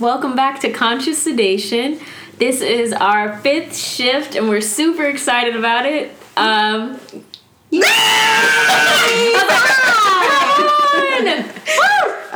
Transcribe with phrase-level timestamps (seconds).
[0.00, 1.98] Welcome back to Conscious Sedation.
[2.36, 6.12] This is our fifth shift, and we're super excited about it.
[6.36, 7.00] Um,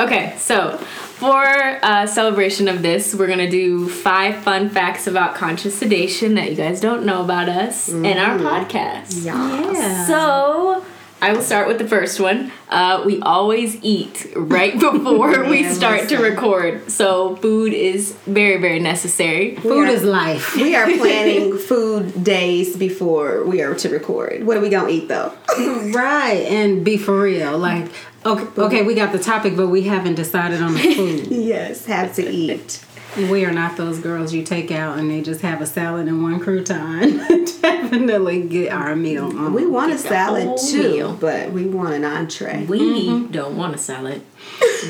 [0.01, 1.45] okay, so for
[1.85, 6.57] a celebration of this, we're gonna do five fun facts about conscious sedation that you
[6.57, 9.25] guys don't know about us in our podcast.
[9.25, 10.05] Yeah.
[10.09, 10.85] So
[11.23, 12.51] I will start with the first one.
[12.69, 18.81] Uh, we always eat right before we start to record, so food is very, very
[18.81, 19.55] necessary.
[19.55, 20.57] Food are- is life.
[20.57, 24.45] We are planning food days before we are to record.
[24.45, 25.33] What are we gonna eat though?
[25.95, 27.57] right, and be for real.
[27.57, 27.87] Like,
[28.27, 31.27] okay, okay, we got the topic, but we haven't decided on the food.
[31.29, 32.85] Yes, have to eat.
[33.17, 36.23] We are not those girls you take out and they just have a salad and
[36.23, 37.19] one crouton.
[37.63, 39.53] Definitely get our meal on.
[39.53, 41.13] We want a Get the salad too, meal.
[41.21, 42.65] but we want an entree.
[42.67, 43.33] We Mm-hmm.
[43.33, 44.23] don't want a salad.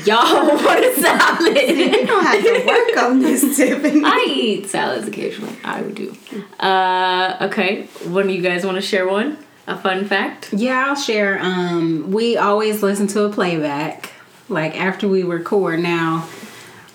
[0.05, 1.53] Y'all want a salad.
[1.53, 4.01] We don't have to work on this, Tiffany.
[4.03, 5.55] I eat salads occasionally.
[5.63, 6.15] I would do.
[6.59, 9.37] Uh, okay, one of you guys want to share one?
[9.67, 10.51] A fun fact?
[10.53, 11.39] Yeah, I'll share.
[11.41, 14.11] Um, we always listen to a playback,
[14.49, 15.79] like after we record.
[15.79, 16.27] Now,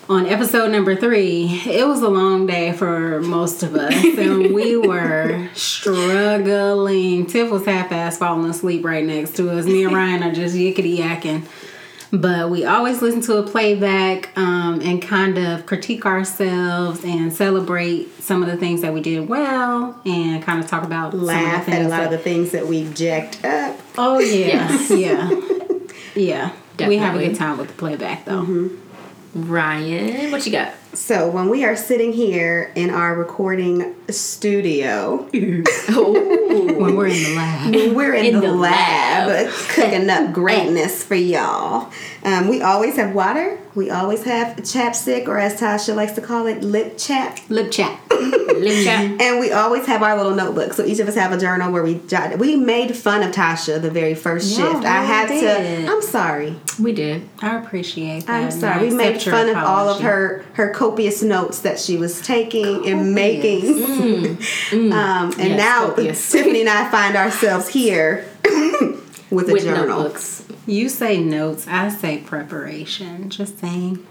[0.09, 4.77] on episode number three, it was a long day for most of us, and we
[4.77, 7.27] were struggling.
[7.27, 9.67] Tiff was half-ass falling asleep right next to us.
[9.67, 11.47] Me and Ryan are just yickety yakking.
[12.11, 18.09] But we always listen to a playback um, and kind of critique ourselves and celebrate
[18.23, 21.27] some of the things that we did well and kind of talk about some of
[21.27, 23.79] the Laugh at a lot that- of the things that we jacked up.
[23.99, 24.91] Oh yeah, Yes.
[24.91, 25.31] yeah,
[26.15, 26.89] yeah.
[26.89, 28.71] We have a good time with the playback though.
[29.47, 30.75] Ryan, what you got?
[30.99, 35.29] So when we are sitting here in our recording studio,
[35.91, 39.53] Oh, When we're in the lab, when we're in, In the, the lab, lab.
[39.69, 41.91] cooking up greatness for y'all.
[42.25, 43.59] Um, we always have water.
[43.77, 47.39] We always have chapstick, or as Tasha likes to call it, lip chap.
[47.49, 47.99] lip chat.
[48.11, 49.21] lip chat.
[49.21, 50.73] And we always have our little notebook.
[50.73, 52.37] So each of us have a journal where we jot.
[52.41, 54.85] We made fun of Tasha the very first Yeah, shift.
[54.85, 55.87] I had did.
[55.87, 55.93] to.
[55.93, 56.57] I'm sorry.
[56.81, 57.29] We did.
[57.41, 58.43] I appreciate that.
[58.45, 58.89] I'm sorry.
[58.89, 63.15] We made fun of all of her her copious notes that she was taking and
[63.15, 63.67] making.
[64.73, 66.31] um, and Yes, now copious.
[66.33, 68.27] Tiffany and I find ourselves here
[69.31, 69.87] with a With journal.
[70.03, 70.45] notebooks.
[70.67, 73.31] You say notes, I say preparation.
[73.31, 74.07] Just saying.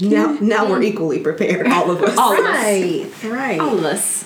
[0.00, 2.16] Now, now we're equally prepared, all of us.
[2.16, 2.54] All of us.
[2.64, 3.60] Right, right.
[3.60, 4.24] All of us.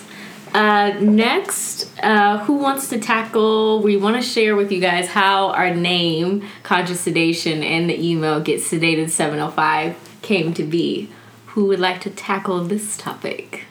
[0.53, 3.81] Uh, next, uh, who wants to tackle?
[3.81, 8.41] We want to share with you guys how our name, Conscious Sedation, and the email
[8.41, 11.09] Get Sedated 705 came to be.
[11.51, 13.65] Who would like to tackle this topic?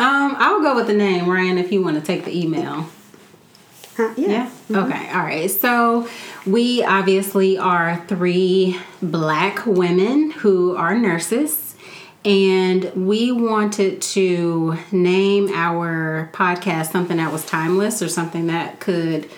[0.00, 2.88] Um, I'll go with the name Ryan if you want to take the email.
[3.96, 4.12] Huh?
[4.16, 4.50] Yeah.
[4.68, 4.84] Yeah.
[4.84, 5.10] Okay.
[5.12, 5.48] All right.
[5.48, 6.08] So
[6.44, 11.76] we obviously are three black women who are nurses.
[12.24, 19.28] And we wanted to name our podcast something that was timeless or something that could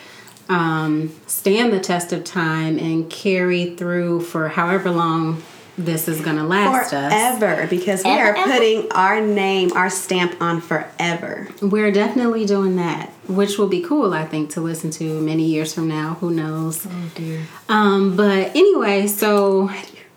[0.49, 5.43] um, stand the test of time and carry through for however long
[5.77, 7.11] this is going to last us.
[7.39, 8.51] Forever, because we are Ever, ever.
[8.51, 11.47] putting our name, our stamp on forever.
[11.61, 15.73] We're definitely doing that, which will be cool, I think, to listen to many years
[15.73, 16.15] from now.
[16.21, 16.85] Who knows?
[16.85, 17.41] Oh dear.
[17.67, 19.69] Um, but anyway, so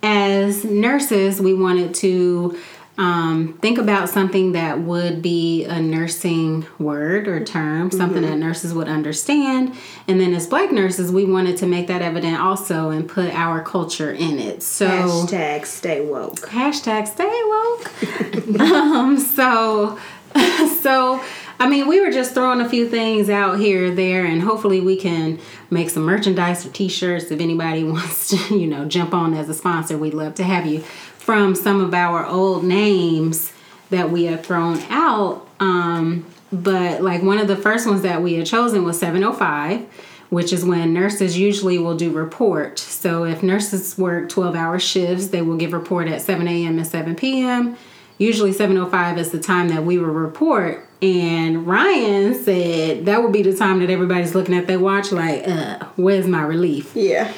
[0.02, 2.56] as nurses, we wanted to
[2.98, 8.74] um, think about something that would be a nursing word or term, something that nurses
[8.74, 9.76] would understand.
[10.08, 13.62] And then as black nurses, we wanted to make that evident also and put our
[13.62, 14.64] culture in it.
[14.64, 16.40] So Hashtag stay woke.
[16.40, 18.60] hashtag stay woke.
[18.60, 19.96] um, so,
[20.80, 21.22] so,
[21.60, 24.96] I mean, we were just throwing a few things out here, there, and hopefully we
[24.96, 25.38] can
[25.70, 29.54] make some merchandise or T-shirts if anybody wants to, you know, jump on as a
[29.54, 29.96] sponsor.
[29.96, 30.82] We'd love to have you
[31.28, 33.52] from some of our old names
[33.90, 35.46] that we have thrown out.
[35.60, 39.86] Um, but like one of the first ones that we had chosen was 705
[40.30, 42.78] which is when nurses usually will do report.
[42.78, 46.78] So if nurses work 12 hour shifts, they will give report at 7 a.m.
[46.78, 47.76] and 7 p.m.
[48.18, 50.86] Usually 705 is the time that we will report.
[51.00, 55.46] And Ryan said that would be the time that everybody's looking at their watch like,
[55.48, 56.94] uh, where's my relief?
[56.94, 57.32] Yeah.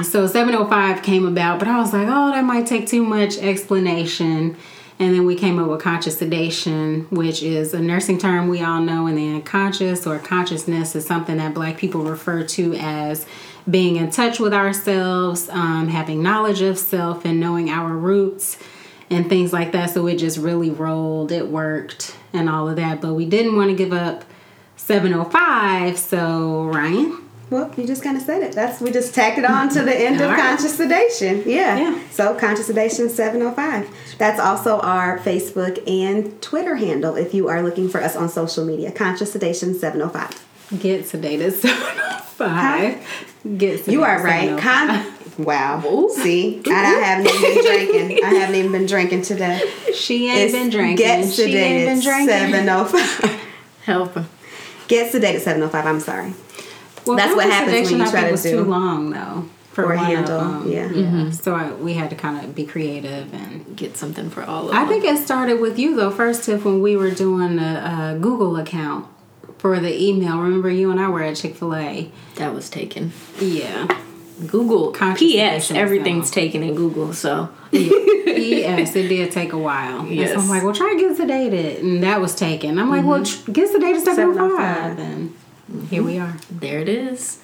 [0.00, 4.56] So 705 came about, but I was like, oh, that might take too much explanation.
[4.98, 8.80] And then we came up with conscious sedation, which is a nursing term we all
[8.80, 9.06] know.
[9.06, 13.26] And then conscious or consciousness is something that black people refer to as
[13.68, 18.58] being in touch with ourselves, um, having knowledge of self, and knowing our roots
[19.10, 19.90] and things like that.
[19.90, 23.00] So it just really rolled, it worked, and all of that.
[23.00, 24.24] But we didn't want to give up
[24.76, 25.98] 705.
[25.98, 27.18] So, Ryan,
[27.52, 28.52] Well, you just kind of said it.
[28.52, 30.40] That's we just tacked it on to the end of right.
[30.40, 31.42] conscious sedation.
[31.46, 31.76] Yeah.
[31.78, 32.00] Yeah.
[32.10, 33.88] So conscious sedation seven oh five.
[34.18, 38.64] That's also our Facebook and Twitter handle if you are looking for us on social
[38.64, 38.90] media.
[38.90, 40.30] Conscious sedation seven oh five.
[40.80, 43.58] Get sedated 705.
[43.58, 44.50] Get sedated You are right.
[44.50, 46.08] Oh Con- wow.
[46.08, 48.24] See, and I haven't even been drinking.
[48.24, 49.60] I haven't even been drinking today.
[49.94, 50.96] She ain't been drinking.
[50.96, 52.28] Get she ain't been drinking.
[52.28, 53.40] seven oh five.
[53.84, 54.26] Help him.
[54.88, 55.84] Get sedated seven oh five.
[55.84, 56.32] I'm sorry.
[57.06, 59.44] Well, That's what happens when you I try think to was do- too long though
[59.72, 60.72] for Or one handle, Of them.
[60.72, 60.88] yeah.
[60.88, 61.30] Mm-hmm.
[61.30, 63.76] So I, we had to kind of be creative and.
[63.76, 64.88] Get something for all of I them.
[64.88, 66.10] think it started with you though.
[66.10, 69.06] First, Tiff, when we were doing a, a Google account
[69.58, 70.38] for the email.
[70.40, 72.10] Remember, you and I were at Chick Fil A.
[72.36, 73.12] that was taken.
[73.40, 73.88] Yeah.
[74.46, 74.90] Google.
[74.92, 75.70] P.S.
[75.70, 76.34] Everything's now.
[76.34, 80.06] taken in Google, so yes, it did take a while.
[80.06, 80.32] Yes.
[80.34, 82.78] so I'm like, well, try to get sedated, and that was taken.
[82.78, 84.98] I'm like, well, tr- get sedated 705, 705.
[84.98, 85.34] and
[85.90, 86.36] here we are.
[86.50, 87.40] there it is.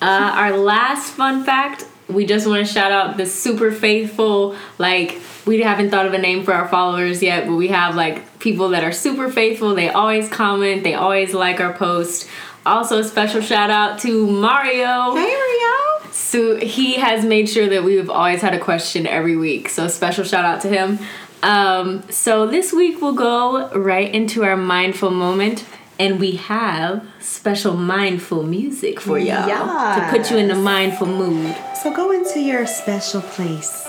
[0.00, 1.86] Uh, our last fun fact.
[2.06, 4.56] We just want to shout out the super faithful.
[4.78, 8.38] Like we haven't thought of a name for our followers yet, but we have like
[8.38, 9.74] people that are super faithful.
[9.74, 10.84] They always comment.
[10.84, 12.28] They always like our post.
[12.66, 15.14] Also, a special shout out to Mario.
[15.14, 16.10] Hey, Rio.
[16.12, 19.68] So he has made sure that we've always had a question every week.
[19.68, 20.98] So special shout out to him.
[21.42, 25.64] Um, so this week we'll go right into our mindful moment,
[25.98, 31.54] and we have special mindful music for y'all to put you in a mindful mood.
[31.82, 33.86] So go into your special place.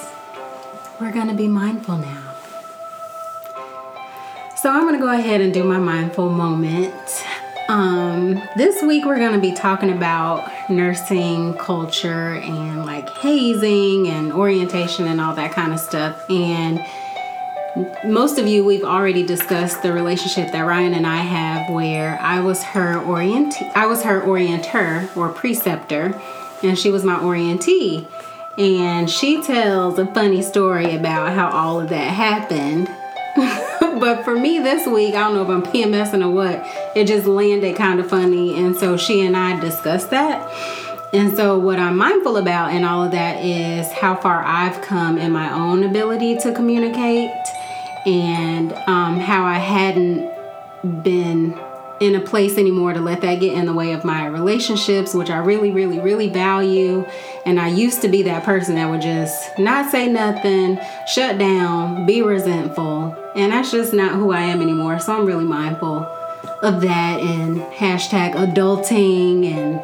[1.00, 2.34] We're gonna be mindful now.
[4.56, 6.94] So I'm gonna go ahead and do my mindful moment.
[7.68, 15.07] Um, this week we're gonna be talking about nursing culture and like hazing and orientation
[15.07, 16.30] and all that kind of stuff.
[16.30, 16.80] And
[18.06, 22.39] most of you, we've already discussed the relationship that Ryan and I have, where I
[22.39, 26.19] was her orient, I was her orienter or preceptor,
[26.63, 28.07] and she was my orientee.
[28.57, 32.88] And she tells a funny story about how all of that happened.
[34.00, 37.28] but for me this week, I don't know if I'm PMSing or what, it just
[37.28, 38.57] landed kind of funny.
[38.57, 40.50] And so she and I discussed that.
[41.12, 45.18] And so, what I'm mindful about in all of that is how far I've come
[45.18, 47.31] in my own ability to communicate
[48.06, 51.60] and um, how I hadn't been
[52.00, 55.30] in a place anymore to let that get in the way of my relationships, which
[55.30, 57.06] I really, really, really value.
[57.46, 62.06] And I used to be that person that would just not say nothing, shut down,
[62.06, 63.16] be resentful.
[63.36, 65.00] And that's just not who I am anymore.
[65.00, 66.06] So I'm really mindful
[66.62, 69.81] of that and hashtag adulting and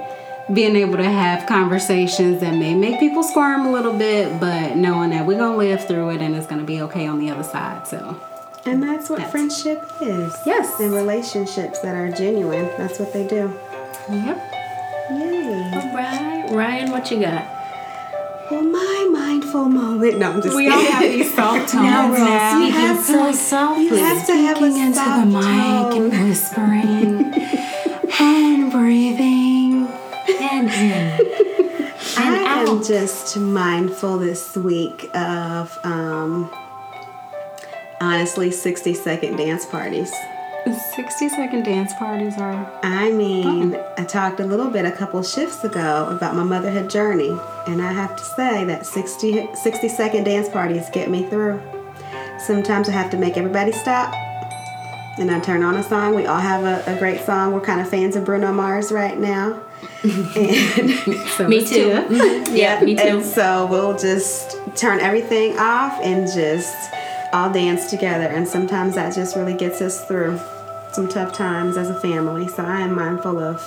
[0.54, 5.12] being able to have conversations that may make people squirm a little bit, but knowing
[5.12, 7.88] that we're gonna live through it and it's gonna be okay on the other side.
[7.88, 8.20] So
[8.66, 10.34] And that's what That's- friendship is.
[10.46, 10.80] Yes.
[10.80, 12.70] And relationships that are genuine.
[12.78, 13.54] That's what they do.
[14.12, 14.38] yep.
[15.12, 15.72] Yay.
[15.74, 17.44] All right, Ryan, what you got?
[18.52, 20.20] Well, my mindful moment.
[20.20, 22.60] No, I'm just We all have these soft tones Now we're all now.
[22.66, 23.86] You have so to- softly.
[23.86, 25.42] You have to have a into the mic
[25.94, 26.12] tone.
[26.12, 27.34] and whispering
[28.20, 29.41] and breathing.
[30.68, 31.88] And in.
[32.18, 36.52] I am just mindful this week of um,
[38.00, 40.14] honestly 60 second dance parties.
[40.96, 42.80] 60 second dance parties are.
[42.84, 47.36] I mean, I talked a little bit a couple shifts ago about my motherhood journey,
[47.68, 51.60] and I have to say that 60, 60 second dance parties get me through.
[52.46, 54.14] Sometimes I have to make everybody stop,
[55.18, 56.14] and I turn on a song.
[56.14, 57.54] We all have a, a great song.
[57.54, 59.64] We're kind of fans of Bruno Mars right now.
[60.04, 60.92] And
[61.30, 61.90] So Me it's too.
[61.92, 62.48] Mhm.
[62.56, 63.02] Yeah, me too.
[63.02, 66.76] And so we'll just turn everything off and just
[67.34, 68.26] all dance together.
[68.26, 70.40] And sometimes that just really gets us through
[70.92, 72.48] some tough times as a family.
[72.48, 73.62] So I am mindful of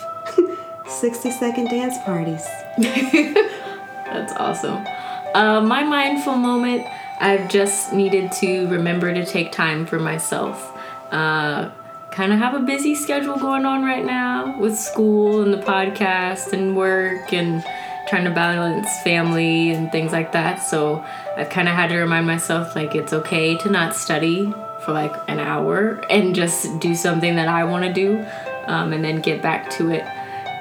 [0.88, 2.44] 60 second dance parties.
[2.78, 4.86] That's awesome.
[5.34, 6.86] Uh, my mindful moment,
[7.20, 10.76] I've just needed to remember to take time for myself.
[11.10, 11.70] Uh,
[12.14, 16.52] kind of have a busy schedule going on right now with school and the podcast
[16.52, 17.64] and work and
[18.06, 20.62] trying to balance family and things like that.
[20.62, 21.04] So
[21.36, 24.52] I've kind of had to remind myself like it's okay to not study
[24.84, 28.24] for like an hour and just do something that I want to do
[28.66, 30.04] um, and then get back to it.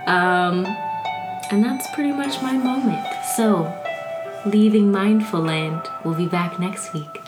[0.07, 0.65] Um,
[1.51, 3.05] and that's pretty much my moment.
[3.36, 3.72] So,
[4.45, 7.22] leaving Mindful Land, we'll be back next week.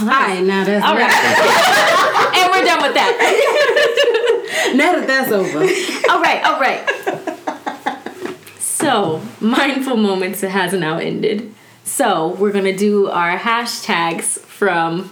[0.00, 1.10] All right, now that's All right.
[2.36, 4.72] and we're done with that.
[4.74, 5.60] now that that's over.
[6.10, 6.84] All right, all right.
[8.58, 11.54] So, Mindful Moments has now ended.
[11.84, 15.10] So, we're going to do our hashtags from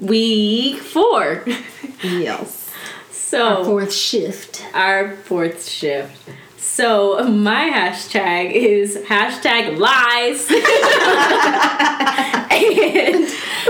[0.00, 1.44] week four.
[2.02, 2.70] Yes.
[3.10, 4.62] So Fourth shift.
[4.74, 6.28] our fourth shift.
[6.62, 10.48] So my hashtag is hashtag lies.
[12.50, 13.28] and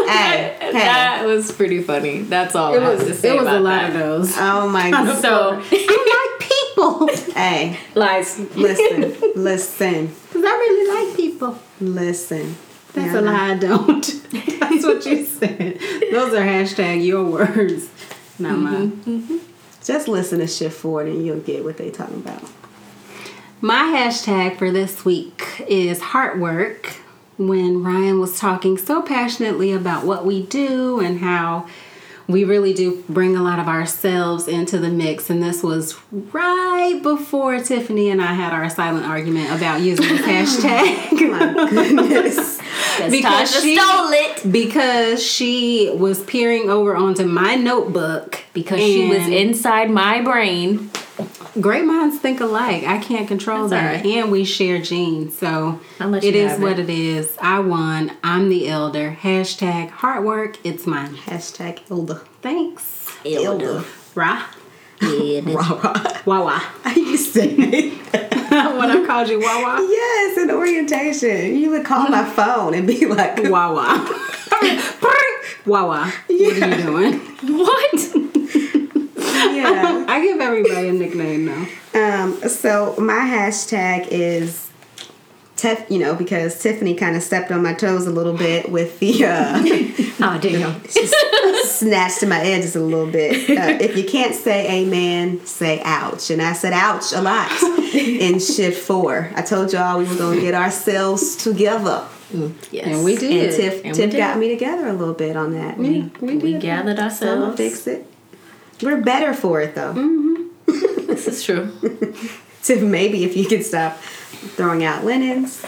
[0.08, 0.72] Hey, hey.
[0.72, 2.22] that was pretty funny.
[2.22, 3.88] That's all It I have was to say it was a lot that.
[3.90, 4.34] of those.
[4.38, 5.18] Oh my god.
[5.22, 7.08] So I like people.
[7.34, 8.38] Hey, lies.
[8.56, 11.58] listen, listen, Because I really like people.
[11.80, 12.56] listen.
[12.94, 13.20] That's Yeah.
[13.20, 14.04] a lie, I don't.
[14.60, 15.78] That's what you said.
[16.10, 17.88] Those are hashtag your words,
[18.38, 18.90] not mm-hmm, mine.
[18.92, 19.38] Mm-hmm.
[19.82, 22.42] Just listen to Shift Forward and you'll get what they talking about.
[23.64, 26.96] My hashtag for this week is heart work.
[27.38, 31.68] When Ryan was talking so passionately about what we do and how
[32.26, 36.98] we really do bring a lot of ourselves into the mix, and this was right
[37.04, 40.22] before Tiffany and I had our silent argument about using this
[40.60, 41.30] hashtag.
[41.30, 42.51] My goodness.
[43.10, 43.62] Because Tasha.
[43.62, 49.90] she- stole it because she was peering over onto my notebook because she was inside
[49.90, 50.90] my brain.
[51.60, 52.84] great minds think alike.
[52.84, 54.04] I can't control That's that.
[54.04, 54.16] right.
[54.16, 56.88] and we share genes so it is what it.
[56.88, 57.36] it is.
[57.40, 58.12] I won.
[58.24, 59.16] I'm the elder.
[59.20, 60.58] Hashtag hard work.
[60.64, 61.14] It's mine.
[61.16, 62.22] Hashtag Hilda.
[62.40, 63.08] thanks.
[63.22, 63.84] Hilda.
[64.14, 64.44] rah
[65.02, 66.22] Rah-rah.
[66.24, 66.62] wawa.
[66.84, 67.40] I used to
[68.78, 69.78] when i called you wawa?
[69.80, 71.56] Yes, in orientation.
[71.56, 74.06] You would call my phone and be like, wawa.
[75.66, 76.12] Wawa.
[76.26, 77.18] What are you doing?
[77.58, 78.14] What?
[79.54, 80.04] yeah.
[80.08, 84.68] i give everybody a nickname now Um, so my hashtag is
[85.62, 88.98] Tiff, you know, because Tiffany kind of stepped on my toes a little bit with
[88.98, 89.62] the uh,
[90.24, 90.82] Oh damn.
[91.64, 93.48] snatched to my edges a little bit.
[93.50, 96.30] Uh, if you can't say amen, say ouch.
[96.30, 97.50] And I said ouch a lot
[97.94, 99.30] in shift four.
[99.36, 102.06] I told y'all we were going to get ourselves together.
[102.70, 102.86] Yes.
[102.86, 104.16] and we And did Tiff, And Tiff did.
[104.16, 105.78] got me together a little bit on that.
[105.78, 107.56] Yeah, we, we did gathered So ourselves.
[107.56, 108.06] fix it.
[108.82, 109.92] We're better for it though.
[110.66, 111.70] This is true.
[112.62, 115.64] Tiff, maybe if you could stop throwing out linens.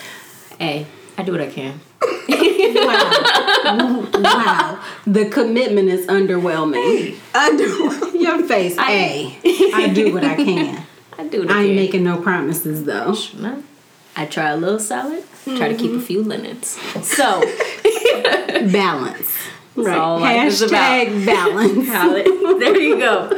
[0.58, 0.86] Hey,
[1.18, 1.80] I do what I can.
[2.00, 7.64] wow wow the commitment is underwhelming Under
[8.16, 9.38] Your face, A.
[9.74, 10.86] I do what I can.
[11.18, 13.14] I do what I, I ain't making no promises though.
[14.16, 16.00] I try a little salad, Try to keep a mm-hmm.
[16.00, 16.78] few linens.
[17.02, 17.42] So
[18.70, 19.30] Balance.
[19.76, 19.98] Right.
[19.98, 21.88] all life is Hashtag balance.
[21.88, 22.26] palette.
[22.60, 23.28] there you go.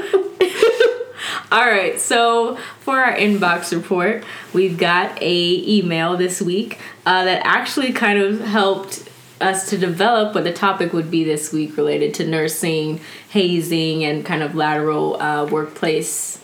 [1.53, 7.47] All right, so for our inbox report, we've got a email this week uh, that
[7.47, 9.09] actually kind of helped
[9.41, 14.27] us to develop what the topic would be this week related to nursing, hazing, and
[14.27, 16.43] kind of lateral uh, workplace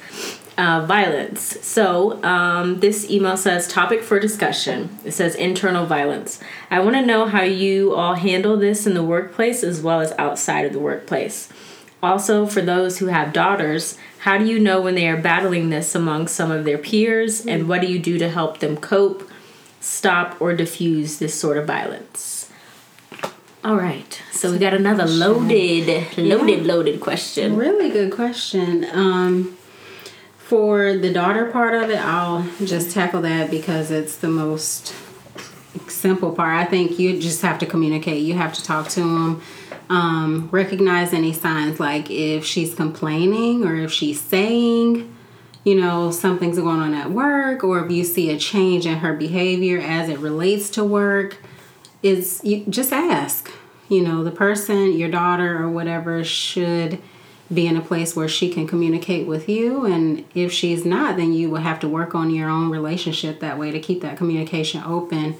[0.56, 1.58] uh, violence.
[1.66, 4.96] So um, this email says topic for discussion.
[5.04, 6.40] It says internal violence.
[6.70, 10.12] I want to know how you all handle this in the workplace as well as
[10.12, 11.48] outside of the workplace.
[12.02, 15.94] Also, for those who have daughters, how do you know when they are battling this
[15.94, 19.30] among some of their peers, and what do you do to help them cope,
[19.80, 22.50] stop, or diffuse this sort of violence?
[23.64, 27.54] All right, so we got another loaded, loaded, loaded question.
[27.54, 28.84] Really good question.
[28.92, 29.56] Um,
[30.38, 34.92] for the daughter part of it, I'll just tackle that because it's the most
[35.86, 36.56] simple part.
[36.56, 38.22] I think you just have to communicate.
[38.22, 39.42] You have to talk to them.
[39.88, 45.14] Um, recognize any signs like if she's complaining or if she's saying,
[45.64, 49.12] you know, something's going on at work, or if you see a change in her
[49.12, 51.38] behavior as it relates to work
[52.02, 53.50] is you just ask
[53.88, 56.98] you know the person your daughter or whatever should
[57.52, 59.84] be in a place where she can communicate with you.
[59.84, 63.58] And if she's not then you will have to work on your own relationship that
[63.58, 65.36] way to keep that communication open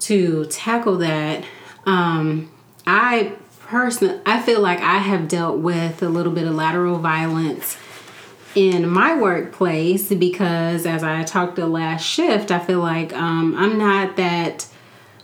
[0.00, 1.44] to tackle that.
[1.84, 2.50] Um
[2.88, 3.32] i
[3.66, 7.76] personally i feel like i have dealt with a little bit of lateral violence
[8.54, 13.78] in my workplace because as i talked the last shift i feel like um, i'm
[13.78, 14.66] not that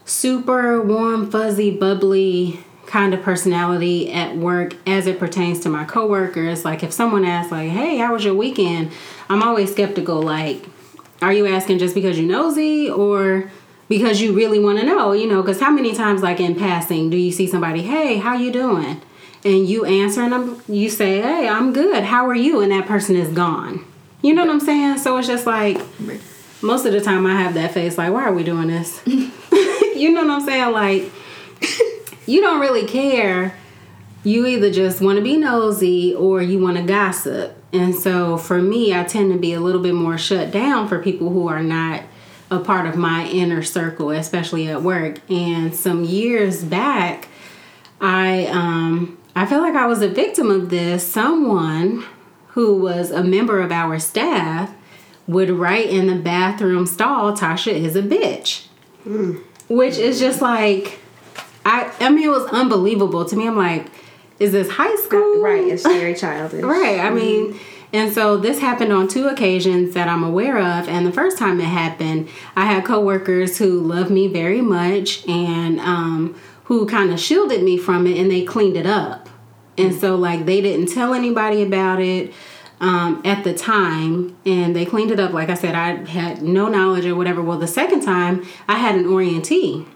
[0.05, 6.65] super warm, fuzzy, bubbly kind of personality at work as it pertains to my coworkers.
[6.65, 8.91] Like if someone asks like, "Hey, how was your weekend?"
[9.29, 10.65] I'm always skeptical like,
[11.21, 13.51] "Are you asking just because you nosy or
[13.89, 17.11] because you really want to know?" You know, cuz how many times like in passing
[17.11, 19.01] do you see somebody, "Hey, how you doing?"
[19.45, 22.05] and you answer and I'm, you say, "Hey, I'm good.
[22.05, 23.85] How are you?" and that person is gone.
[24.23, 24.99] You know what I'm saying?
[24.99, 25.81] So it's just like
[26.63, 30.13] most of the time I have that face like, "Why are we doing this?" you
[30.13, 30.73] know what I'm saying?
[30.73, 31.11] Like,
[32.27, 33.57] you don't really care.
[34.25, 37.57] You either just want to be nosy or you want to gossip.
[37.73, 41.03] And so for me, I tend to be a little bit more shut down for
[41.03, 42.03] people who are not
[42.53, 45.19] a part of my inner circle, especially at work.
[45.31, 47.29] And some years back,
[48.01, 51.07] I um I feel like I was a victim of this.
[51.07, 52.05] Someone
[52.49, 54.75] who was a member of our staff,
[55.27, 58.67] would write in the bathroom stall, Tasha is a bitch.
[59.69, 60.99] Which is just like,
[61.65, 63.47] I, I mean, it was unbelievable to me.
[63.47, 63.87] I'm like,
[64.39, 65.41] is this high school?
[65.41, 66.63] Right, it's very childish.
[66.65, 67.01] Right.
[67.01, 67.59] I mean,
[67.93, 70.89] and so this happened on two occasions that I'm aware of.
[70.89, 75.79] And the first time it happened, I had coworkers who loved me very much and
[75.81, 79.29] um, who kind of shielded me from it and they cleaned it up.
[79.77, 82.33] And so, like, they didn't tell anybody about it
[82.81, 85.33] um, at the time and they cleaned it up.
[85.33, 87.43] Like I said, I had no knowledge or whatever.
[87.43, 89.87] Well, the second time, I had an orientee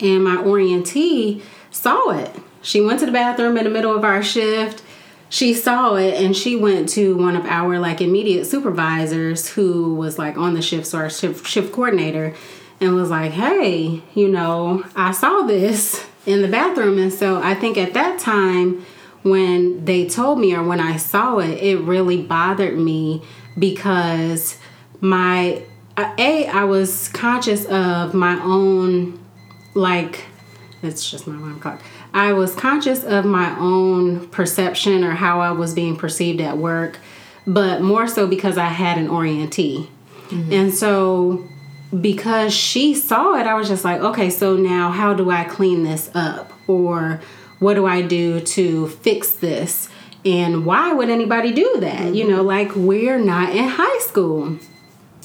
[0.00, 2.34] and my orientee saw it.
[2.62, 4.82] She went to the bathroom in the middle of our shift.
[5.28, 10.18] She saw it and she went to one of our like immediate supervisors who was
[10.18, 12.34] like on the shift, so our shift, shift coordinator,
[12.80, 17.54] and was like, "Hey, you know, I saw this in the bathroom." And so I
[17.54, 18.84] think at that time
[19.22, 23.22] when they told me or when I saw it, it really bothered me
[23.58, 24.58] because
[25.00, 25.62] my
[25.98, 29.18] a I was conscious of my own
[29.74, 30.24] like
[30.82, 31.80] it's just my alarm clock.
[32.16, 36.98] I was conscious of my own perception or how I was being perceived at work,
[37.46, 39.86] but more so because I had an orientee.
[40.28, 40.52] Mm-hmm.
[40.52, 41.46] And so
[42.00, 45.82] because she saw it, I was just like, okay, so now how do I clean
[45.82, 46.54] this up?
[46.66, 47.20] Or
[47.58, 49.90] what do I do to fix this?
[50.24, 52.14] And why would anybody do that?
[52.14, 52.32] You mm-hmm.
[52.32, 54.58] know, like we're not in high school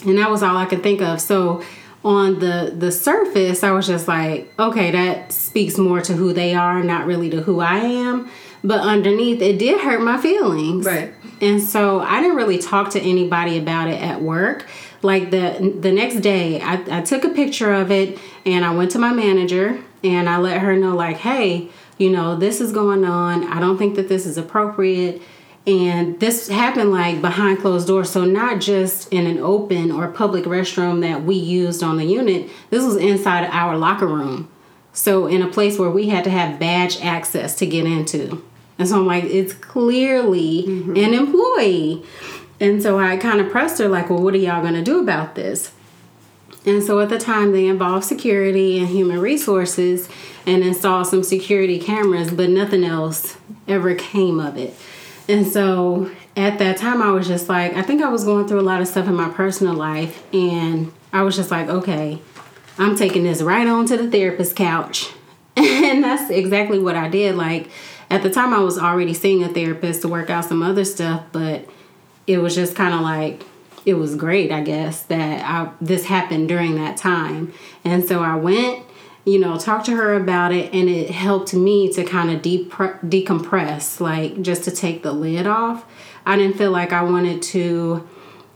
[0.06, 1.22] and that was all I could think of.
[1.22, 1.64] So
[2.04, 6.56] on the the surface, I was just like, okay, that speaks more to who they
[6.56, 8.30] are, not really to who I am.
[8.64, 10.86] But underneath, it did hurt my feelings.
[10.86, 11.14] Right.
[11.42, 14.68] And so I didn't really talk to anybody about it at work.
[15.02, 18.92] Like the the next day, I, I took a picture of it and I went
[18.92, 23.06] to my manager and I let her know like, hey, you know, this is going
[23.06, 23.44] on.
[23.46, 25.22] I don't think that this is appropriate.
[25.68, 30.46] And this happened like behind closed doors, so not just in an open or public
[30.46, 32.50] restroom that we used on the unit.
[32.72, 34.50] This was inside our locker room.
[34.94, 38.44] So in a place where we had to have badge access to get into.
[38.80, 40.96] And so I'm like, it's clearly mm-hmm.
[40.96, 42.04] an employee.
[42.60, 45.36] And so I kind of pressed her, like, well, what are y'all gonna do about
[45.36, 45.72] this?
[46.66, 50.10] And so at the time, they involved security and human resources
[50.46, 54.76] and installed some security cameras, but nothing else ever came of it.
[55.32, 58.60] And so at that time, I was just like, I think I was going through
[58.60, 60.22] a lot of stuff in my personal life.
[60.34, 62.22] And I was just like, okay,
[62.78, 65.12] I'm taking this right onto the therapist couch.
[65.58, 67.36] And that's exactly what I did.
[67.36, 67.70] Like
[68.10, 71.24] at the time, I was already seeing a therapist to work out some other stuff,
[71.34, 71.66] but
[72.26, 73.44] it was just kind of like,
[73.86, 77.54] it was great, I guess, that I, this happened during that time.
[77.84, 78.86] And so I went,
[79.26, 83.00] you know, talked to her about it, and it helped me to kind of depre-
[83.08, 85.86] decompress, like just to take the lid off.
[86.26, 88.08] I didn't feel like I wanted to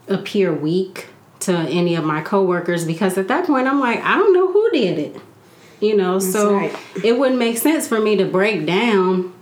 [0.08, 1.08] appear weak
[1.42, 4.70] to any of my coworkers because at that point I'm like, I don't know who
[4.72, 5.22] did it.
[5.80, 6.76] You know, so right.
[7.04, 9.34] it wouldn't make sense for me to break down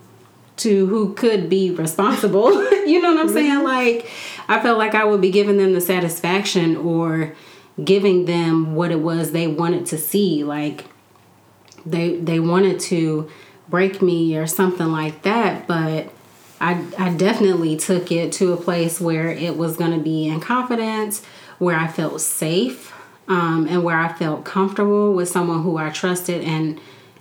[0.58, 2.52] to who could be responsible.
[2.72, 3.60] you know what I'm saying?
[3.60, 3.66] Mm-hmm.
[3.66, 4.10] Like,
[4.50, 7.36] I felt like I would be giving them the satisfaction or
[7.84, 10.44] giving them what it was they wanted to see.
[10.44, 10.86] Like,
[11.86, 13.30] they they wanted to
[13.70, 16.10] break me or something like that, but
[16.60, 20.40] I I definitely took it to a place where it was going to be in
[20.40, 21.24] confidence,
[21.60, 22.94] where I felt safe,
[23.28, 26.80] um, and where I felt comfortable with someone who I trusted, and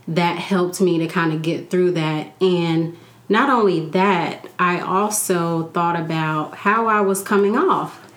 [0.09, 2.33] that helped me to kind of get through that.
[2.41, 2.97] And
[3.29, 8.13] not only that, I also thought about how I was coming off,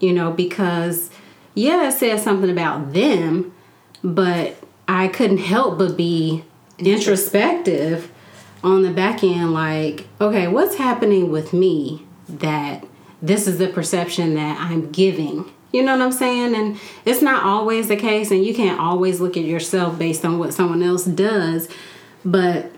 [0.00, 1.10] you know, because
[1.54, 3.52] yeah, it said something about them,
[4.02, 4.56] but
[4.88, 6.42] I couldn't help but be
[6.78, 8.10] introspective
[8.64, 12.84] on the back end like, okay, what's happening with me that
[13.20, 15.52] this is the perception that I'm giving?
[15.72, 16.54] You know what I'm saying?
[16.54, 20.38] And it's not always the case, and you can't always look at yourself based on
[20.38, 21.68] what someone else does,
[22.24, 22.72] but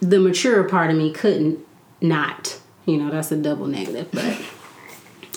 [0.00, 1.58] the mature part of me couldn't
[2.00, 2.58] not.
[2.86, 4.40] You know, that's a double negative, but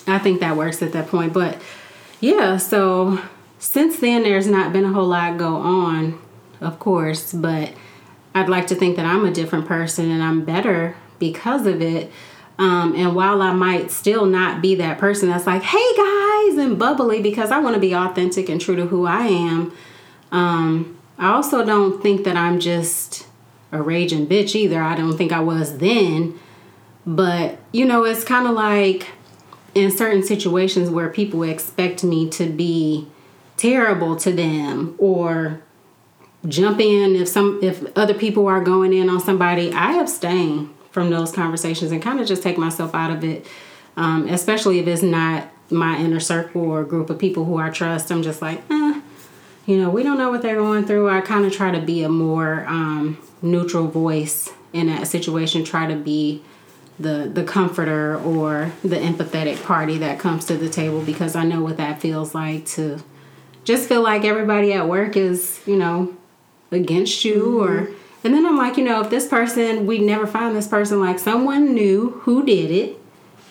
[0.08, 1.34] I think that works at that point.
[1.34, 1.62] But
[2.22, 3.20] yeah, so
[3.64, 6.20] since then, there's not been a whole lot go on,
[6.60, 7.72] of course, but
[8.36, 12.12] I'd like to think that I'm a different person and I'm better because of it.
[12.60, 16.78] Um, and while I might still not be that person that's like, hey guys, and
[16.78, 19.72] bubbly because I want to be authentic and true to who I am,
[20.34, 23.26] um, I also don't think that I'm just
[23.72, 24.84] a raging bitch either.
[24.84, 26.38] I don't think I was then.
[27.06, 29.08] But, you know, it's kind of like
[29.74, 33.08] in certain situations where people expect me to be
[33.58, 35.62] terrible to them or
[36.48, 41.10] jump in if some if other people are going in on somebody i abstain from
[41.10, 43.46] those conversations and kind of just take myself out of it
[43.96, 48.12] um, especially if it's not my inner circle or group of people who I trust.
[48.12, 49.02] I'm just like, eh,
[49.66, 51.10] you know, we don't know what they're going through.
[51.10, 55.64] I kind of try to be a more um, neutral voice in that situation.
[55.64, 56.44] Try to be
[57.00, 61.62] the the comforter or the empathetic party that comes to the table because I know
[61.62, 63.02] what that feels like to
[63.64, 66.16] just feel like everybody at work is, you know,
[66.72, 67.64] against you mm-hmm.
[67.64, 67.96] or
[68.26, 71.20] and then I'm like, you know, if this person we never find this person like
[71.20, 73.00] someone knew who did it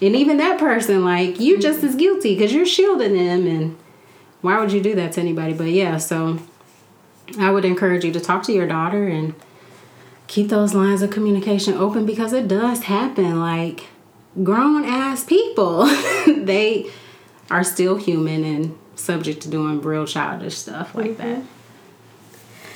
[0.02, 1.88] and even that person like you're just mm-hmm.
[1.88, 3.78] as guilty because you're shielding them and
[4.40, 6.38] why would you do that to anybody but yeah so
[7.38, 9.34] i would encourage you to talk to your daughter and
[10.26, 13.86] keep those lines of communication open because it does happen like
[14.42, 15.84] grown ass people
[16.26, 16.90] they
[17.50, 21.40] are still human and subject to doing real childish stuff like mm-hmm.
[21.40, 21.42] that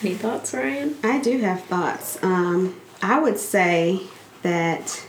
[0.03, 4.01] any thoughts ryan i do have thoughts um, i would say
[4.43, 5.07] that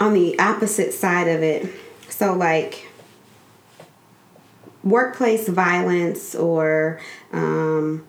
[0.00, 1.72] on the opposite side of it
[2.08, 2.86] so like
[4.84, 7.00] workplace violence or
[7.32, 8.06] um,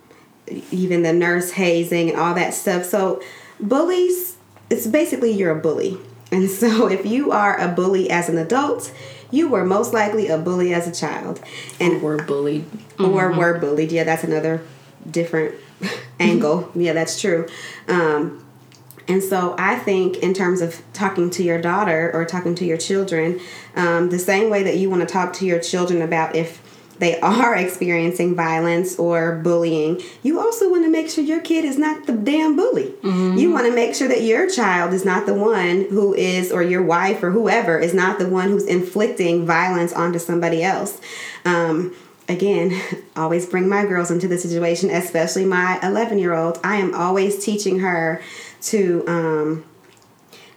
[0.71, 2.84] even the nurse hazing and all that stuff.
[2.84, 3.21] So,
[3.60, 4.38] bullies,
[4.69, 5.97] it's basically you're a bully.
[6.32, 8.93] And so, if you are a bully as an adult,
[9.31, 11.41] you were most likely a bully as a child.
[11.79, 12.65] And or were bullied.
[12.99, 13.38] Or mm-hmm.
[13.38, 13.91] were bullied.
[13.91, 14.61] Yeah, that's another
[15.09, 15.55] different
[16.19, 16.71] angle.
[16.75, 17.47] Yeah, that's true.
[17.88, 18.45] Um,
[19.07, 22.77] and so I think, in terms of talking to your daughter or talking to your
[22.77, 23.39] children,
[23.75, 26.61] um, the same way that you want to talk to your children about if
[26.99, 31.77] they are experiencing violence or bullying, you also want to make sure your kid is
[31.77, 32.91] not the damn bully.
[33.01, 33.38] Mm-hmm.
[33.38, 36.63] You want to make sure that your child is not the one who is, or
[36.63, 40.99] your wife or whoever is not the one who's inflicting violence onto somebody else.
[41.43, 41.95] Um,
[42.27, 42.79] again,
[43.15, 46.60] always bring my girls into the situation, especially my 11 year old.
[46.63, 48.21] I am always teaching her
[48.63, 49.03] to.
[49.08, 49.65] Um,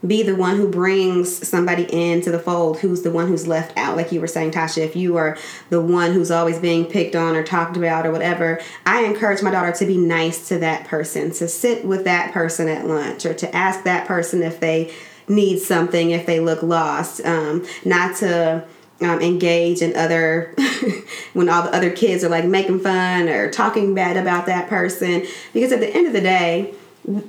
[0.06, 3.96] be the one who brings somebody into the fold who's the one who's left out
[3.96, 4.78] like you were saying tasha.
[4.78, 5.36] If you are
[5.70, 9.50] the one who's always being picked on or talked about or whatever i encourage my
[9.50, 13.34] daughter to be nice to that person to sit with that person at lunch or
[13.34, 14.92] to ask that person if they
[15.28, 17.24] need something if they look lost.
[17.24, 18.64] Um, not to
[19.00, 20.54] um, engage in other
[21.32, 25.26] when all the other kids are like making fun or talking bad about that person.
[25.52, 26.74] Because at the end of the day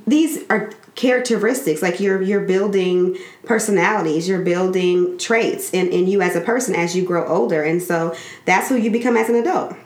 [0.06, 6.34] these are characteristics like you're you're building personalities you're building traits in, in you as
[6.36, 7.62] a person as you grow older.
[7.62, 9.76] And so that's who you become as an adult.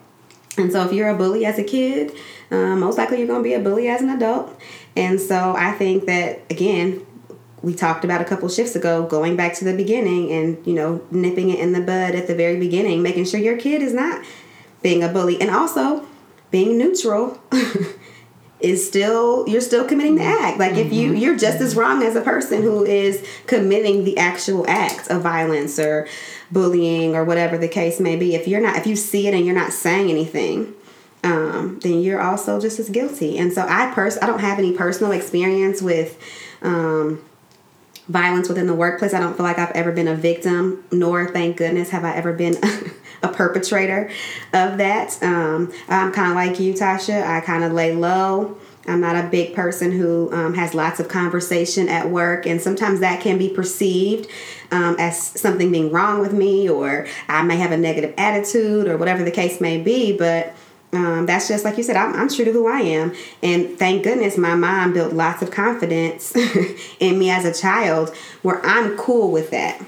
[0.56, 2.16] And so if you're a bully as a kid
[2.50, 4.58] um, most likely you're going to be a bully as an adult.
[4.96, 7.04] And so i think that again
[7.64, 11.04] we talked about a couple shifts ago going back to the beginning and you know
[11.10, 14.22] nipping it in the bud at the very beginning making sure your kid is not
[14.82, 16.06] being a bully and also
[16.50, 17.40] being neutral
[18.64, 20.80] is still you're still committing the act like mm-hmm.
[20.86, 21.18] if you mm-hmm.
[21.18, 25.78] you're just as wrong as a person who is committing the actual act of violence
[25.78, 26.08] or
[26.50, 29.44] bullying or whatever the case may be if you're not if you see it and
[29.44, 30.72] you're not saying anything
[31.22, 34.72] um, then you're also just as guilty and so i pers- i don't have any
[34.72, 36.18] personal experience with
[36.62, 37.22] um,
[38.08, 41.58] violence within the workplace i don't feel like i've ever been a victim nor thank
[41.58, 42.56] goodness have i ever been
[43.24, 44.10] a perpetrator
[44.52, 45.20] of that.
[45.22, 47.26] Um, I'm kind of like you, Tasha.
[47.26, 48.56] I kind of lay low.
[48.86, 53.00] I'm not a big person who um, has lots of conversation at work, and sometimes
[53.00, 54.28] that can be perceived
[54.70, 58.98] um, as something being wrong with me, or I may have a negative attitude, or
[58.98, 60.16] whatever the case may be.
[60.16, 60.54] But
[60.92, 63.14] um, that's just like you said, I'm, I'm, true to who I am.
[63.42, 66.34] And thank goodness my mom built lots of confidence
[67.00, 69.82] in me as a child where I'm cool with that.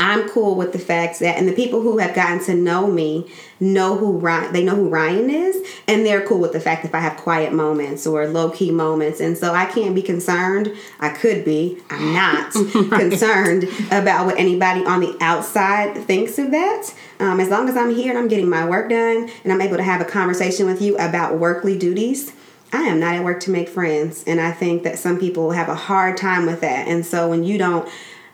[0.00, 3.28] I'm cool with the fact that, and the people who have gotten to know me
[3.58, 5.56] know who Ryan, they know who Ryan is,
[5.88, 9.18] and they're cool with the fact if I have quiet moments or low key moments,
[9.20, 10.72] and so I can't be concerned.
[11.00, 12.54] I could be, I'm not
[12.90, 13.10] right.
[13.10, 16.94] concerned about what anybody on the outside thinks of that.
[17.18, 19.78] Um, as long as I'm here and I'm getting my work done, and I'm able
[19.78, 22.32] to have a conversation with you about workly duties.
[22.72, 25.68] I am not at work to make friends, and I think that some people have
[25.68, 26.86] a hard time with that.
[26.86, 27.88] And so when you don't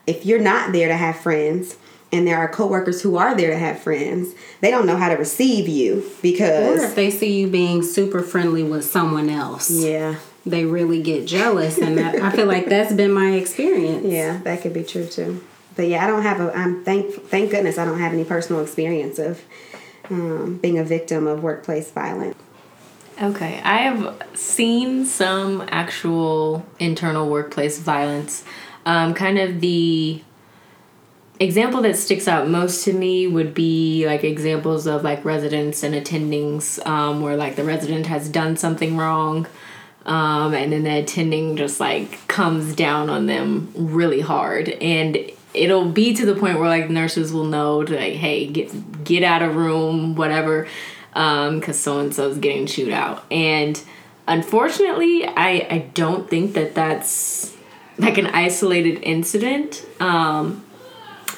[0.07, 1.77] if you're not there to have friends
[2.13, 5.17] and there are coworkers who are there to have friends, they don't know how to
[5.17, 9.71] receive you because or if they see you being super friendly with someone else.
[9.71, 10.17] Yeah.
[10.47, 14.05] They really get jealous and that, I feel like that's been my experience.
[14.05, 15.43] Yeah, that could be true too.
[15.75, 18.63] But yeah, I don't have a I'm thank thank goodness I don't have any personal
[18.63, 19.43] experience of
[20.11, 22.37] um, being a victim of workplace violence.
[23.21, 28.45] Okay, I have seen some actual internal workplace violence
[28.87, 30.23] um, kind of the
[31.41, 35.95] example that sticks out most to me would be like examples of like residents and
[35.95, 39.47] attendings um, where like the resident has done something wrong
[40.07, 45.89] um, and then the attending just like comes down on them really hard and it'll
[45.89, 49.43] be to the point where like nurses will know to like, hey, get get out
[49.43, 50.69] of room, whatever,
[51.13, 53.25] because so and so's getting chewed out.
[53.31, 53.81] And
[54.27, 57.54] unfortunately, I I don't think that that's
[57.99, 59.85] like an isolated incident.
[60.01, 60.65] Um,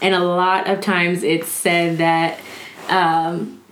[0.03, 2.39] and a lot of times it's said that
[2.89, 3.63] um,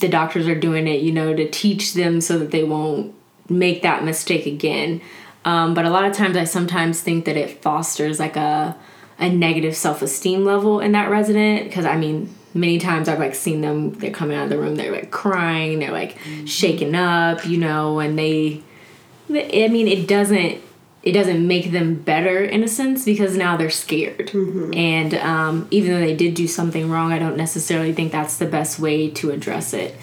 [0.00, 3.14] the doctors are doing it, you know, to teach them so that they won't
[3.48, 5.00] make that mistake again.
[5.44, 8.76] Um, but a lot of times, I sometimes think that it fosters like a
[9.18, 13.34] a negative self esteem level in that resident because I mean, many times I've like
[13.34, 13.92] seen them.
[13.92, 14.76] They're coming out of the room.
[14.76, 15.80] They're like crying.
[15.80, 16.46] They're like mm-hmm.
[16.46, 18.62] shaking up, you know, and they.
[19.30, 20.60] I mean, it doesn't
[21.04, 24.28] it doesn't make them better in a sense because now they're scared.
[24.28, 24.72] Mm-hmm.
[24.72, 28.46] And um, even though they did do something wrong, I don't necessarily think that's the
[28.46, 29.94] best way to address it.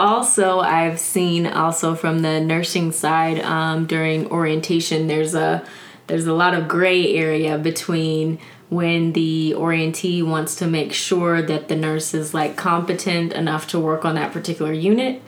[0.00, 5.64] Also, I've seen also from the nursing side um, during orientation, there's a
[6.08, 11.68] there's a lot of gray area between when the orientee wants to make sure that
[11.68, 15.22] the nurse is like competent enough to work on that particular unit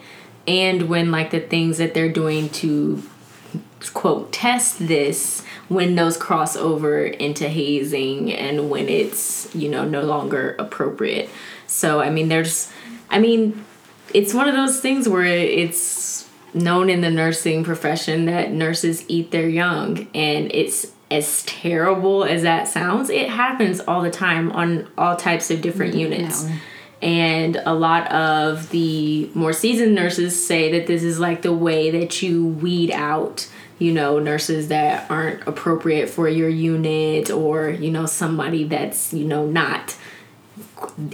[0.46, 3.02] and when like the things that they're doing to
[3.90, 10.02] quote test this when those cross over into hazing and when it's you know no
[10.02, 11.30] longer appropriate.
[11.66, 12.70] So i mean there's
[13.10, 13.64] i mean
[14.14, 19.30] it's one of those things where it's known in the nursing profession that nurses eat
[19.30, 24.88] their young and it's as terrible as that sounds it happens all the time on
[24.96, 26.12] all types of different mm-hmm.
[26.12, 26.48] units.
[26.48, 26.56] Yeah.
[27.02, 31.90] And a lot of the more seasoned nurses say that this is like the way
[31.90, 33.48] that you weed out
[33.82, 39.24] you know, nurses that aren't appropriate for your unit or, you know, somebody that's, you
[39.24, 39.96] know, not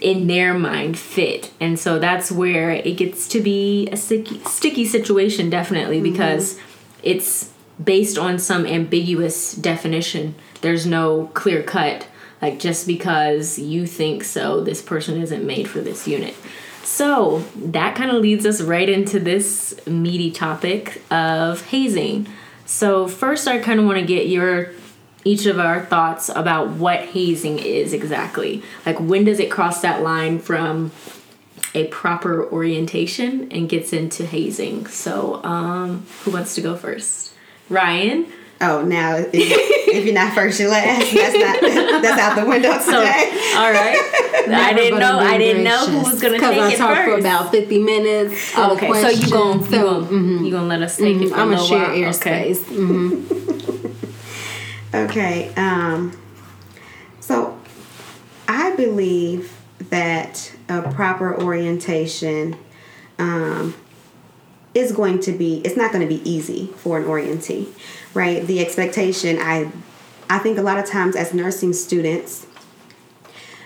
[0.03, 1.51] in their mind fit.
[1.61, 6.13] And so that's where it gets to be a sticky, sticky situation, definitely, mm-hmm.
[6.13, 6.59] because
[7.03, 7.51] it's
[7.83, 10.35] based on some ambiguous definition.
[10.61, 12.07] There's no clear cut,
[12.43, 16.35] like just because you think so, this person isn't made for this unit.
[16.83, 22.27] So that kind of leads us right into this meaty topic of hazing.
[22.69, 24.73] So first, I kind of want to get your
[25.25, 28.63] each of our thoughts about what hazing is exactly.
[28.85, 30.93] Like when does it cross that line from
[31.75, 34.87] a proper orientation and gets into hazing?
[34.87, 37.33] So, um, who wants to go first?
[37.71, 38.31] Ryan.
[38.61, 41.15] Oh, now if, if you're not first, you're last.
[41.15, 41.61] That's not
[42.03, 42.83] that's out the window today.
[42.83, 42.99] So,
[43.59, 43.97] all right.
[44.51, 45.19] I didn't know.
[45.19, 48.59] I didn't know who was gonna take I it talked for about fifty minutes.
[48.59, 50.45] okay, so you gonna you gonna, mm-hmm.
[50.45, 51.27] you gonna let us take mm-hmm.
[51.27, 51.33] it?
[51.33, 52.61] I'm gonna share airspace.
[52.63, 52.75] Okay.
[52.75, 53.87] Mm-hmm.
[54.97, 55.55] okay.
[55.55, 56.21] Um.
[57.21, 57.57] So,
[58.49, 59.55] I believe
[59.91, 62.57] that a proper orientation.
[63.19, 63.75] Um,
[64.75, 67.67] is going to be it's not going to be easy for an orientee
[68.19, 68.47] right?
[68.47, 69.39] The expectation.
[69.39, 69.71] I
[70.31, 72.47] i think a lot of times as nursing students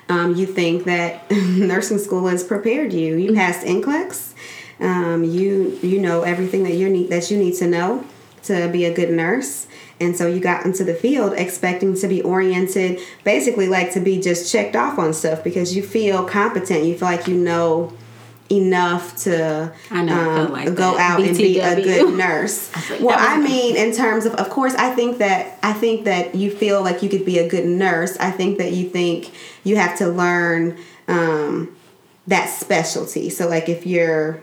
[0.08, 3.16] um, you think that nursing school has prepared you.
[3.16, 4.34] You passed NCLEX.
[4.80, 8.04] Um, you you know everything that you need that you need to know
[8.44, 9.66] to be a good nurse.
[10.00, 14.20] And so you got into the field expecting to be oriented basically like to be
[14.20, 16.84] just checked off on stuff because you feel competent.
[16.84, 17.92] You feel like you know
[18.52, 21.28] enough to um, like go out BTW.
[21.28, 22.70] and be a good nurse.
[23.00, 26.50] well, I mean, in terms of, of course, I think that I think that you
[26.50, 28.16] feel like you could be a good nurse.
[28.18, 29.30] I think that you think
[29.64, 31.74] you have to learn um,
[32.26, 33.30] that specialty.
[33.30, 34.42] So, like, if you're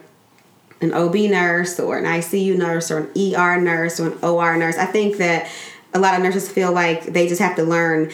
[0.82, 4.78] an OB nurse or an ICU nurse or an ER nurse or an OR nurse,
[4.78, 5.50] I think that
[5.94, 8.12] a lot of nurses feel like they just have to learn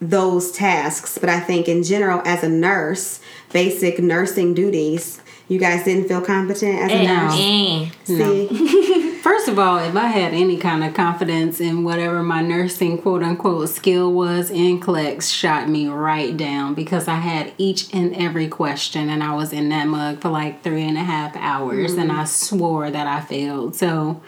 [0.00, 1.18] those tasks.
[1.18, 3.20] But I think in general, as a nurse,
[3.52, 7.34] basic nursing duties you guys didn't feel competent as a nurse.
[7.36, 7.90] Eh.
[8.04, 13.00] See, first of all, if I had any kind of confidence in whatever my nursing
[13.00, 18.48] quote unquote skill was, NCLEX shot me right down because I had each and every
[18.48, 22.00] question, and I was in that mug for like three and a half hours, mm-hmm.
[22.00, 23.76] and I swore that I failed.
[23.76, 24.22] So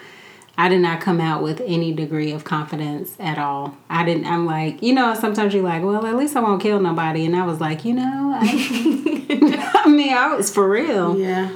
[0.59, 3.77] I did not come out with any degree of confidence at all.
[3.89, 4.25] I didn't.
[4.25, 7.35] I'm like, you know, sometimes you're like, well, at least I won't kill nobody, and
[7.35, 8.45] I was like, you know, I,
[9.29, 11.17] I mean, I was for real.
[11.17, 11.51] Yeah.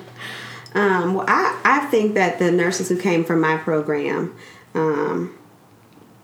[0.73, 4.35] Um, well, I I think that the nurses who came from my program.
[4.73, 5.37] Um,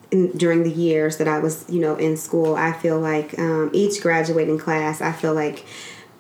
[0.10, 3.70] in, during the years that I was, you know, in school, I feel like um,
[3.74, 5.66] each graduating class, I feel like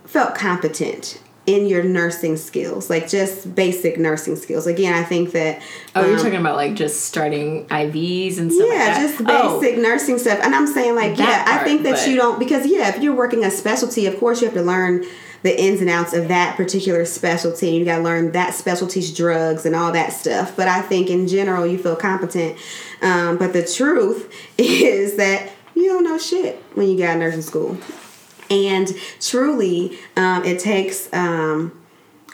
[0.05, 4.67] felt competent in your nursing skills, like just basic nursing skills.
[4.67, 5.61] Again, I think that.
[5.95, 8.67] Oh, um, you're talking about like just starting IVs and stuff.
[8.69, 10.39] Yeah, like just basic oh, nursing stuff.
[10.43, 12.07] And I'm saying like, yeah, part, I think that but...
[12.07, 15.05] you don't because yeah, if you're working a specialty, of course you have to learn
[15.43, 17.69] the ins and outs of that particular specialty.
[17.69, 20.53] You got to learn that specialty's drugs and all that stuff.
[20.57, 22.57] But I think in general you feel competent.
[23.01, 27.77] Um, but the truth is that you don't know shit when you got nursing school.
[28.49, 31.79] And truly, um, it takes um,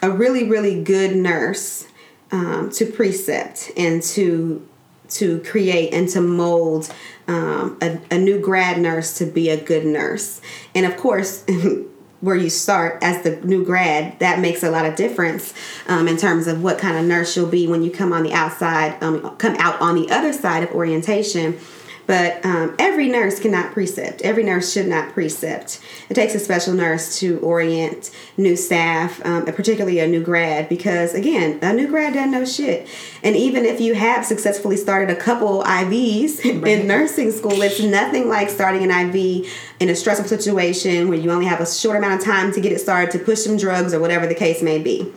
[0.02, 1.86] a really, really good nurse
[2.30, 4.66] um, to precept and to
[5.06, 6.92] to create and to mold
[7.28, 10.40] um, a, a new grad nurse to be a good nurse.
[10.74, 11.44] And of course,
[12.20, 15.52] where you start as the new grad, that makes a lot of difference
[15.86, 18.32] um, in terms of what kind of nurse you'll be when you come on the
[18.32, 21.58] outside, um, come out on the other side of orientation
[22.06, 24.22] but um, every nurse cannot precept.
[24.22, 25.80] Every nurse should not precept.
[26.08, 31.14] It takes a special nurse to orient new staff, um, particularly a new grad, because
[31.14, 32.88] again, a new grad doesn't know shit.
[33.22, 38.28] And even if you have successfully started a couple IVs in nursing school, it's nothing
[38.28, 39.46] like starting an IV
[39.80, 42.72] in a stressful situation where you only have a short amount of time to get
[42.72, 45.12] it started to push some drugs or whatever the case may be.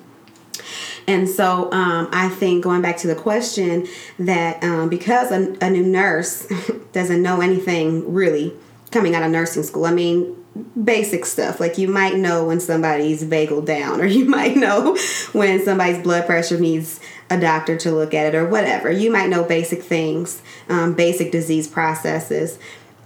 [1.08, 3.88] And so um, I think going back to the question
[4.20, 6.48] that um, because a, a new nurse
[6.91, 8.54] doesn't know anything really
[8.91, 10.36] coming out of nursing school, I mean,
[10.84, 11.60] basic stuff.
[11.60, 14.98] Like you might know when somebody's vagal down or you might know
[15.32, 18.91] when somebody's blood pressure needs a doctor to look at it or whatever.
[18.91, 22.60] You might know basic things um, basic disease processes.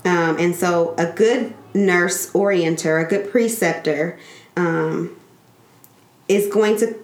[0.03, 4.19] Um, and so a good nurse orienter a good preceptor
[4.57, 5.15] um,
[6.27, 6.95] is going to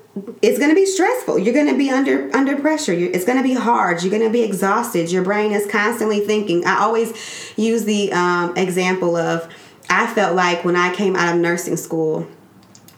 [0.42, 1.40] it's going to be stressful.
[1.40, 2.94] You're going to be under under pressure.
[2.94, 4.02] You're, it's going to be hard.
[4.04, 5.12] You're going to be exhausted.
[5.12, 6.66] Your brain is constantly thinking.
[6.66, 7.14] I always
[7.58, 9.52] use the um, example of
[9.90, 12.28] i felt like when i came out of nursing school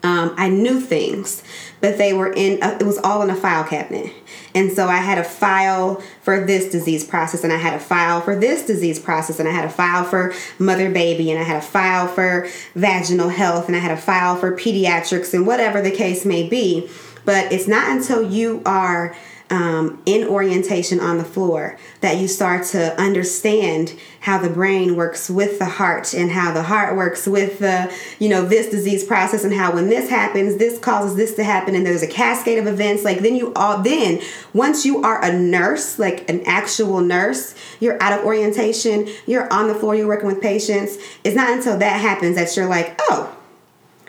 [0.02, 1.44] um, I knew things,
[1.82, 4.14] but they were in, a, it was all in a file cabinet.
[4.56, 8.22] And so I had a file for this disease process, and I had a file
[8.22, 11.58] for this disease process, and I had a file for mother baby, and I had
[11.58, 15.92] a file for vaginal health, and I had a file for pediatrics, and whatever the
[15.92, 16.90] case may be.
[17.26, 19.16] But it's not until you are
[19.52, 25.30] um, in orientation on the floor that you start to understand how the brain works
[25.30, 29.44] with the heart and how the heart works with the you know this disease process
[29.44, 32.68] and how when this happens this causes this to happen and there's a cascade of
[32.68, 33.04] events.
[33.04, 34.22] Like then you all then
[34.54, 39.68] once you are a nurse like an actual nurse you're out of orientation you're on
[39.68, 43.36] the floor you're working with patients it's not until that happens that you're like oh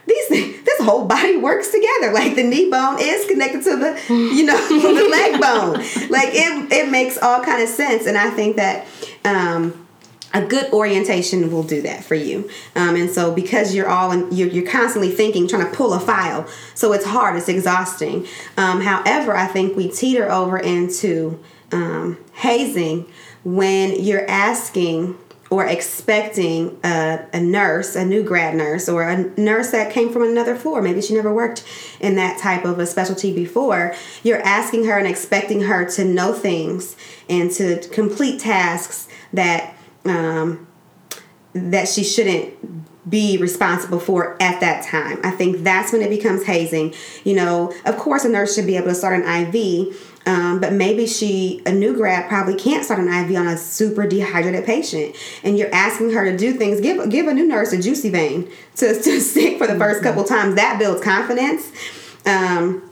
[0.06, 2.12] these whole body works together.
[2.12, 5.74] Like the knee bone is connected to the, you know, the leg bone.
[6.10, 8.06] Like it it makes all kind of sense.
[8.06, 8.86] And I think that
[9.24, 9.86] um
[10.32, 14.30] a good orientation will do that for you um, and so because you're all in,
[14.30, 18.80] you're, you're constantly thinking trying to pull a file so it's hard it's exhausting um,
[18.80, 21.38] however i think we teeter over into
[21.72, 23.06] um, hazing
[23.44, 25.16] when you're asking
[25.50, 30.22] or expecting a, a, nurse, a new grad nurse, or a nurse that came from
[30.22, 30.80] another floor.
[30.80, 31.64] Maybe she never worked
[31.98, 33.94] in that type of a specialty before.
[34.22, 36.96] You're asking her and expecting her to know things
[37.28, 40.66] and to complete tasks that um,
[41.52, 42.54] that she shouldn't
[43.08, 45.18] be responsible for at that time.
[45.24, 46.94] I think that's when it becomes hazing.
[47.24, 50.72] You know, of course, a nurse should be able to start an IV um, but
[50.72, 55.16] maybe she, a new grad, probably can't start an IV on a super dehydrated patient,
[55.42, 56.80] and you're asking her to do things.
[56.80, 60.04] Give give a new nurse a juicy vein to to stick for the 1st mm-hmm.
[60.04, 60.56] couple times.
[60.56, 61.72] That builds confidence.
[62.26, 62.90] Um,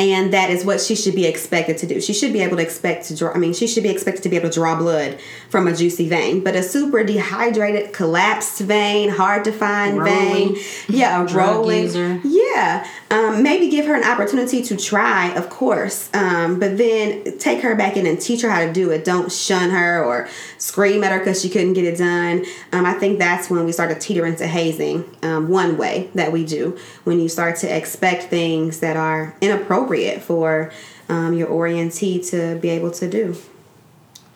[0.00, 2.00] and that is what she should be expected to do.
[2.00, 3.32] She should be able to expect to draw.
[3.32, 5.18] I mean, she should be expected to be able to draw blood
[5.50, 10.54] from a juicy vein, but a super dehydrated, collapsed vein, hard to find rolling.
[10.54, 12.20] vein, yeah, a Drug rolling, user.
[12.24, 12.88] yeah.
[13.10, 17.74] Um, maybe give her an opportunity to try, of course, um, but then take her
[17.74, 19.04] back in and teach her how to do it.
[19.04, 22.46] Don't shun her or scream at her because she couldn't get it done.
[22.72, 25.04] Um, I think that's when we start to teeter into hazing.
[25.22, 30.22] Um, one way that we do when you start to expect things that are inappropriate
[30.22, 30.70] for
[31.08, 33.36] um, your orientee to be able to do.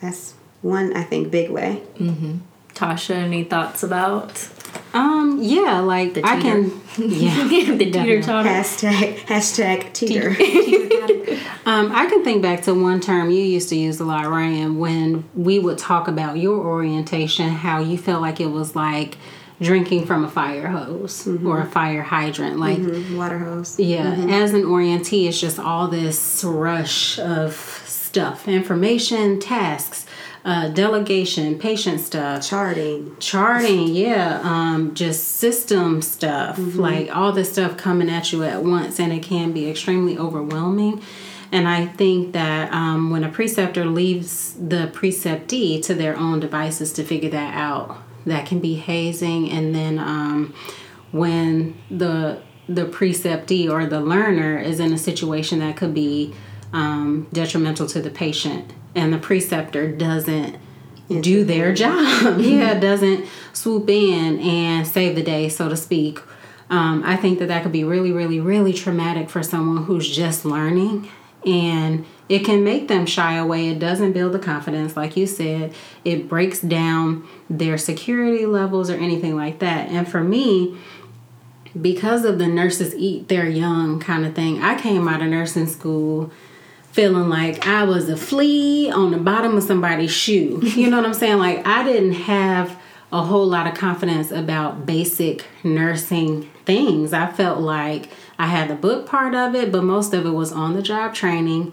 [0.00, 1.82] That's one, I think, big way.
[1.96, 2.38] Mm-hmm.
[2.74, 4.48] Tasha, any thoughts about?
[5.44, 6.64] Yeah, like I can,
[6.96, 8.48] yeah, the teeter totter.
[8.48, 10.30] Hashtag hashtag teeter.
[11.66, 14.78] um, I can think back to one term you used to use a lot, Ryan,
[14.78, 19.18] when we would talk about your orientation, how you felt like it was like
[19.60, 21.46] drinking from a fire hose mm-hmm.
[21.46, 23.16] or a fire hydrant like mm-hmm.
[23.16, 24.28] water hose yeah mm-hmm.
[24.28, 30.06] as an orientee it's just all this rush of stuff information tasks
[30.44, 33.16] uh, delegation patient stuff charting.
[33.18, 36.78] charting yeah um, just system stuff mm-hmm.
[36.78, 41.02] like all this stuff coming at you at once and it can be extremely overwhelming.
[41.52, 46.92] And I think that um, when a preceptor leaves the preceptee to their own devices
[46.94, 49.50] to figure that out, that can be hazing.
[49.50, 50.54] And then um,
[51.12, 56.34] when the the preceptee or the learner is in a situation that could be
[56.72, 60.56] um, detrimental to the patient and the preceptor doesn't
[61.20, 62.38] do their job.
[62.40, 66.20] yeah, doesn't swoop in and save the day, so to speak.
[66.70, 70.44] Um, I think that that could be really, really, really traumatic for someone who's just
[70.44, 71.08] learning,
[71.44, 73.68] and it can make them shy away.
[73.68, 75.74] It doesn't build the confidence, like you said.
[76.04, 79.90] It breaks down their security levels or anything like that.
[79.90, 80.78] And for me,
[81.80, 85.66] because of the nurses eat their young kind of thing, I came out of nursing
[85.66, 86.32] school
[86.94, 90.60] feeling like I was a flea on the bottom of somebody's shoe.
[90.62, 91.38] You know what I'm saying?
[91.38, 92.78] Like I didn't have
[93.12, 97.12] a whole lot of confidence about basic nursing things.
[97.12, 100.52] I felt like I had the book part of it, but most of it was
[100.52, 101.72] on the job training.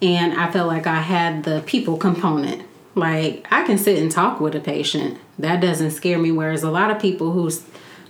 [0.00, 2.66] And I felt like I had the people component.
[2.94, 5.18] Like I can sit and talk with a patient.
[5.38, 6.32] That doesn't scare me.
[6.32, 7.50] Whereas a lot of people who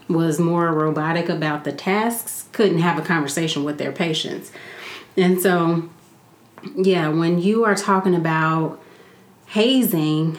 [0.09, 4.53] was more robotic about the tasks couldn't have a conversation with their patients.
[5.17, 5.89] And so,
[6.77, 8.81] yeah, when you are talking about
[9.47, 10.39] hazing,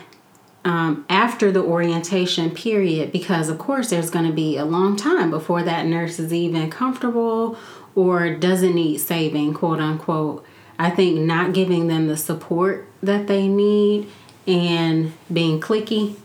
[0.66, 5.30] um, after the orientation period because of course there's going to be a long time
[5.30, 7.58] before that nurse is even comfortable
[7.96, 10.46] or doesn't need saving quote unquote.
[10.80, 14.10] I think not giving them the support that they need
[14.48, 16.16] and being cliquey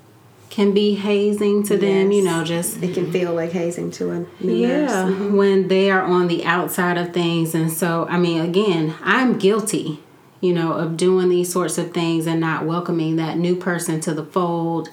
[0.51, 4.27] can be hazing to them you know just It can feel like hazing to a
[4.41, 5.07] yeah.
[5.09, 5.37] Mhm.
[5.37, 10.01] when they are on the outside of things and so i mean again i'm guilty
[10.41, 14.15] you know of doing these sorts of things and not welcoming that new person to
[14.15, 14.89] the fold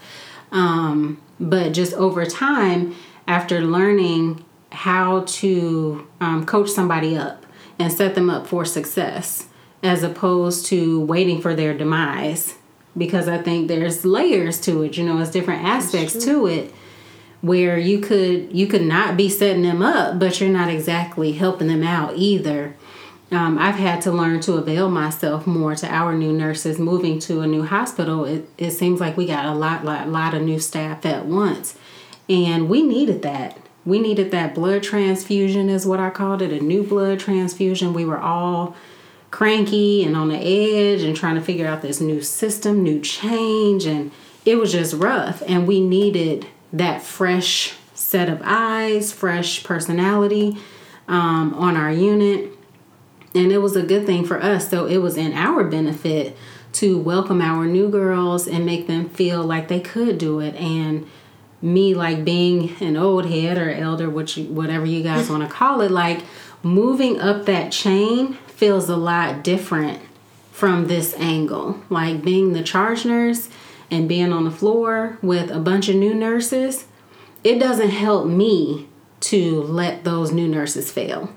[0.51, 2.95] um, but just over time
[3.27, 7.45] after learning how to um, coach somebody up
[7.79, 9.47] and set them up for success
[9.83, 12.55] as opposed to waiting for their demise
[12.97, 16.73] because i think there's layers to it you know it's different aspects to it
[17.45, 21.67] where you could you could not be setting them up but you're not exactly helping
[21.67, 22.75] them out either.
[23.31, 27.41] Um, i've had to learn to avail myself more to our new nurses moving to
[27.41, 28.25] a new hospital.
[28.25, 31.77] It, it seems like we got a lot lot lot of new staff at once.
[32.27, 33.57] And we needed that.
[33.85, 37.93] We needed that blood transfusion is what i called it a new blood transfusion.
[37.93, 38.75] We were all
[39.35, 43.85] cranky and on the edge and trying to figure out this new system, new change,
[43.85, 44.09] and
[44.45, 45.43] it was just rough.
[45.45, 50.57] And we needed that fresh set of eyes, fresh personality
[51.09, 52.49] um, on our unit.
[53.33, 54.69] And it was a good thing for us.
[54.69, 56.37] So it was in our benefit
[56.73, 60.55] to welcome our new girls and make them feel like they could do it.
[60.55, 61.09] And
[61.61, 65.81] me like being an old head or elder, which whatever you guys want to call
[65.81, 66.23] it, like
[66.63, 70.01] moving up that chain feels a lot different
[70.51, 71.81] from this angle.
[71.89, 73.49] Like being the charge nurse
[73.91, 76.85] and being on the floor with a bunch of new nurses,
[77.43, 78.87] it doesn't help me
[79.21, 81.35] to let those new nurses fail.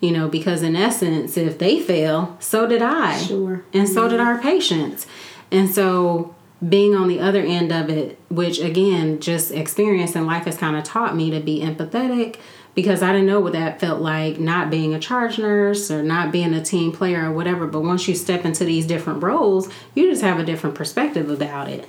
[0.00, 3.18] You know, because in essence, if they fail, so did I.
[3.18, 3.62] Sure.
[3.74, 4.28] And so did mm-hmm.
[4.28, 5.06] our patients.
[5.50, 6.34] And so
[6.66, 10.76] being on the other end of it, which again, just experience in life has kind
[10.76, 12.36] of taught me to be empathetic
[12.74, 16.32] because I didn't know what that felt like not being a charge nurse or not
[16.32, 17.66] being a team player or whatever.
[17.66, 21.68] But once you step into these different roles, you just have a different perspective about
[21.68, 21.88] it.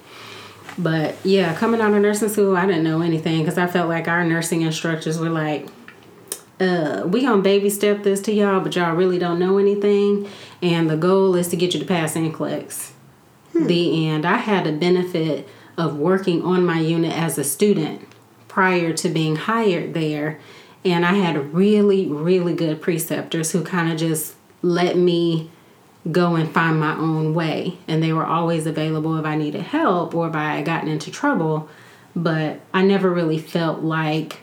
[0.78, 4.08] But yeah, coming out of nursing school, I didn't know anything because I felt like
[4.08, 5.68] our nursing instructors were like,
[6.60, 10.28] uh, we gonna baby step this to y'all, but y'all really don't know anything.
[10.62, 12.92] And the goal is to get you to pass NCLEX.
[13.54, 14.26] The end.
[14.26, 18.08] I had the benefit of working on my unit as a student
[18.48, 20.40] prior to being hired there.
[20.84, 25.52] And I had really, really good preceptors who kind of just let me
[26.12, 27.78] go and find my own way.
[27.88, 31.12] And they were always available if I needed help or if I had gotten into
[31.12, 31.70] trouble.
[32.16, 34.40] But I never really felt like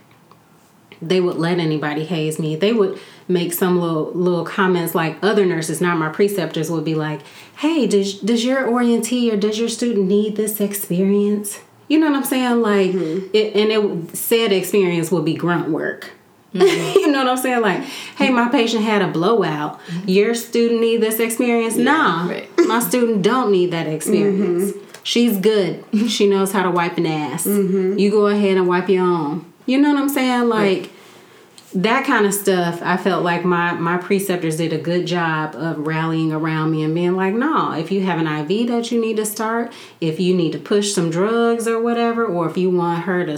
[1.00, 2.56] they would let anybody haze me.
[2.56, 6.94] They would make some little little comments like other nurses, not my preceptors, would be
[6.94, 7.20] like,
[7.58, 12.16] "Hey, does does your orientee or does your student need this experience?" You know what
[12.16, 12.60] I'm saying?
[12.60, 13.28] Like, mm-hmm.
[13.32, 16.10] it, and it said experience would be grunt work.
[16.54, 16.98] Mm-hmm.
[16.98, 17.60] you know what I'm saying?
[17.60, 19.80] Like, hey, my patient had a blowout.
[19.80, 20.08] Mm-hmm.
[20.08, 21.76] Your student need this experience?
[21.76, 22.48] nah, right.
[22.66, 24.72] my student don't need that experience.
[24.72, 24.84] Mm-hmm.
[25.02, 25.84] She's good.
[26.08, 27.46] She knows how to wipe an ass.
[27.46, 29.50] You go ahead and wipe your own.
[29.66, 30.48] You know what I'm saying?
[30.48, 30.90] Like
[31.74, 32.80] that kind of stuff.
[32.82, 36.94] I felt like my my preceptors did a good job of rallying around me and
[36.94, 40.34] being like, "No, if you have an IV that you need to start, if you
[40.34, 43.36] need to push some drugs or whatever, or if you want her to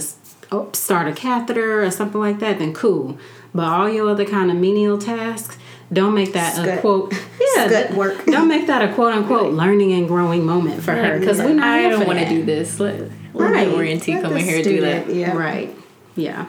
[0.73, 3.17] start a catheter or something like that, then cool.
[3.53, 5.57] But all your other kind of menial tasks,
[5.91, 7.13] don't make that a quote.
[7.55, 8.25] Yeah, Scut work.
[8.27, 11.67] Don't make that a quote unquote learning and growing moment for her because we're not.
[11.67, 12.79] I don't want to do this.
[12.79, 12.97] Let,
[13.33, 13.67] let Right.
[13.67, 15.13] the orientee Let come in here and do that.
[15.13, 15.35] Yeah.
[15.35, 15.75] Right.
[16.15, 16.45] Yeah.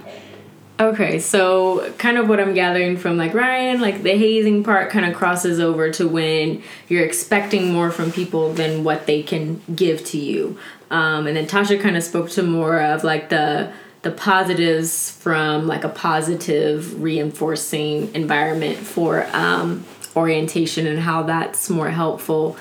[0.78, 5.05] Okay, so kind of what I'm gathering from like Ryan, like the hazing part kind
[5.07, 10.05] of crosses over to when you're expecting more from people than what they can give
[10.07, 10.59] to you.
[10.90, 13.72] Um, and then Tasha kind of spoke to more of like the
[14.03, 19.84] the positives from like a positive reinforcing environment for um,
[20.16, 22.57] orientation and how that's more helpful.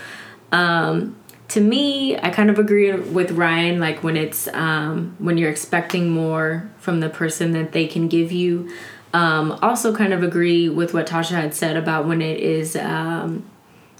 [0.52, 1.16] Um,
[1.50, 3.80] to me, I kind of agree with Ryan.
[3.80, 8.32] Like when it's um, when you're expecting more from the person that they can give
[8.32, 8.72] you.
[9.14, 13.44] Um, also, kind of agree with what Tasha had said about when it is um,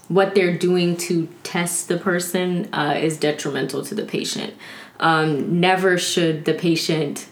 [0.08, 4.54] what they're doing to test the person uh, is detrimental to the patient.
[5.00, 7.28] Um, never should the patient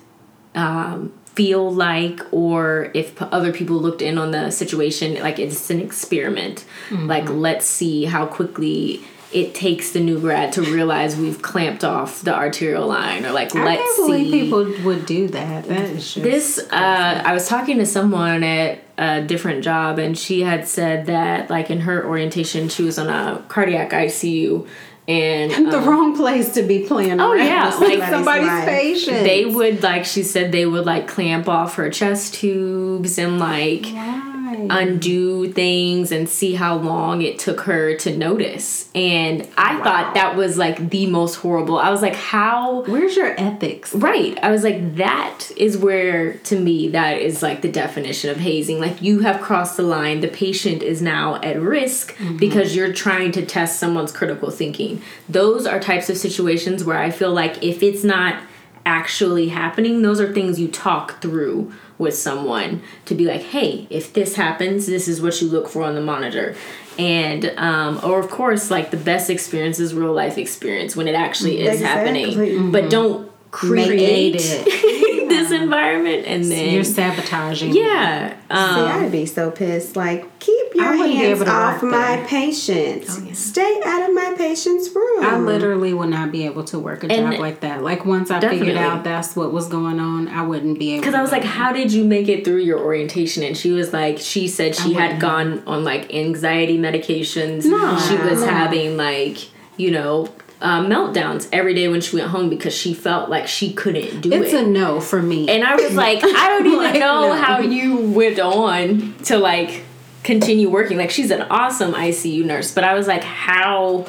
[0.54, 5.80] um, feel like or if other people looked in on the situation like it's an
[5.80, 6.64] experiment.
[6.88, 7.06] Mm-hmm.
[7.06, 12.22] like let's see how quickly it takes the new grad to realize we've clamped off
[12.22, 15.66] the arterial line or like I let's can't see people would do that.
[15.66, 20.18] That is just this uh, i was talking to someone at a different job and
[20.18, 24.66] she had said that like in her orientation she was on a cardiac icu
[25.10, 28.68] and the um, wrong place to be playing Oh, around yeah, with like somebody's life.
[28.68, 33.38] patient they would like she said they would like clamp off her chest tubes and
[33.38, 34.29] like Why?
[34.68, 38.90] Undo things and see how long it took her to notice.
[38.94, 41.78] And I thought that was like the most horrible.
[41.78, 44.38] I was like, how where's your ethics Right.
[44.42, 48.80] I was like, that is where, to me, that is like the definition of hazing.
[48.80, 50.20] Like, you have crossed the line.
[50.20, 52.36] The patient is now at risk mm-hmm.
[52.36, 55.02] because you're trying to test someone's critical thinking.
[55.28, 58.42] Those are types of situations where I feel like if it's not
[58.86, 64.12] actually happening, those are things you talk through with someone to be like, hey, if
[64.12, 66.56] this happens, this is what you look for on the monitor.
[66.98, 71.14] And, um, or of course, like the best experience is real life experience when it
[71.14, 72.34] actually is Exactly.
[72.34, 72.72] happening.
[72.72, 79.12] But don't create create it this environment and then you're sabotaging yeah See, um, I'd
[79.12, 79.94] be so pissed.
[79.94, 82.26] Like, keep your I wouldn't be hands off my there.
[82.26, 83.16] patients.
[83.16, 83.32] Oh, yeah.
[83.32, 85.22] Stay out of my patient's room.
[85.24, 87.84] I literally would not be able to work a And- job like that.
[87.84, 91.02] Like once I figured out that's what was going on, I wouldn't be able.
[91.02, 93.44] because I was like, how did you make it through your orientation?
[93.44, 95.20] And she was like, she said she had wouldn't.
[95.20, 97.64] gone on like anxiety medications.
[97.66, 97.96] No.
[98.00, 98.48] she was No.
[98.48, 99.38] having like,
[99.76, 100.28] you know,
[100.60, 104.32] uh, meltdowns every day when she went home because she felt like she couldn't do
[104.32, 104.54] it's it.
[104.54, 105.48] It's a no for me.
[105.48, 107.34] and I was like, I don't even Like, know no.
[107.34, 109.84] how you went on to like
[110.22, 110.98] continue working.
[110.98, 114.06] Like she's an awesome ICU nurse, but I was like, how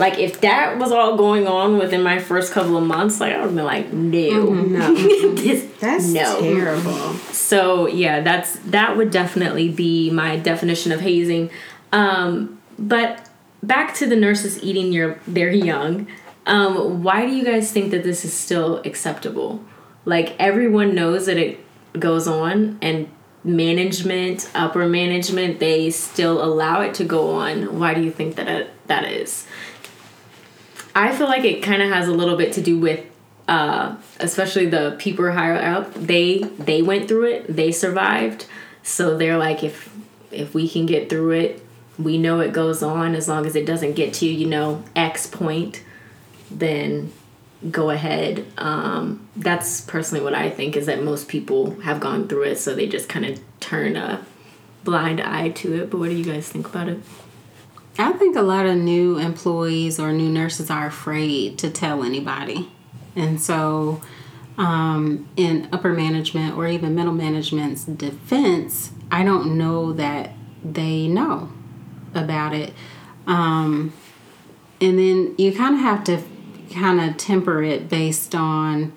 [0.00, 3.36] like if that was all going on within my first couple of months, like I
[3.36, 4.50] would have been like, no.
[4.52, 4.94] no,
[5.36, 6.40] this that's no.
[6.40, 7.12] terrible.
[7.30, 11.50] So yeah, that's that would definitely be my definition of hazing.
[11.92, 13.28] Um, but
[13.66, 16.06] back to the nurses eating your their young.
[16.46, 19.64] Um, why do you guys think that this is still acceptable?
[20.04, 21.58] Like everyone knows that it
[21.98, 23.08] goes on, and
[23.42, 27.78] management, upper management, they still allow it to go on.
[27.78, 29.46] Why do you think that it, that is?
[30.94, 33.04] I feel like it kind of has a little bit to do with
[33.48, 38.46] uh, especially the people higher up they they went through it they survived
[38.82, 39.94] so they're like if
[40.30, 41.63] if we can get through it
[41.98, 44.82] we know it goes on as long as it doesn't get to you you know
[44.96, 45.82] x point
[46.50, 47.12] then
[47.70, 48.44] go ahead.
[48.58, 52.74] Um, that's personally what i think is that most people have gone through it so
[52.74, 54.24] they just kind of turn a
[54.84, 55.90] blind eye to it.
[55.90, 57.00] But what do you guys think about it?
[57.98, 62.70] I think a lot of new employees or new nurses are afraid to tell anybody.
[63.16, 64.02] And so,
[64.58, 70.32] um, in upper management or even middle management's defense, I don't know that
[70.64, 71.50] they know
[72.14, 72.72] about it.
[73.26, 73.92] Um,
[74.80, 76.22] and then you kind of have to
[76.72, 78.92] kind of temper it based on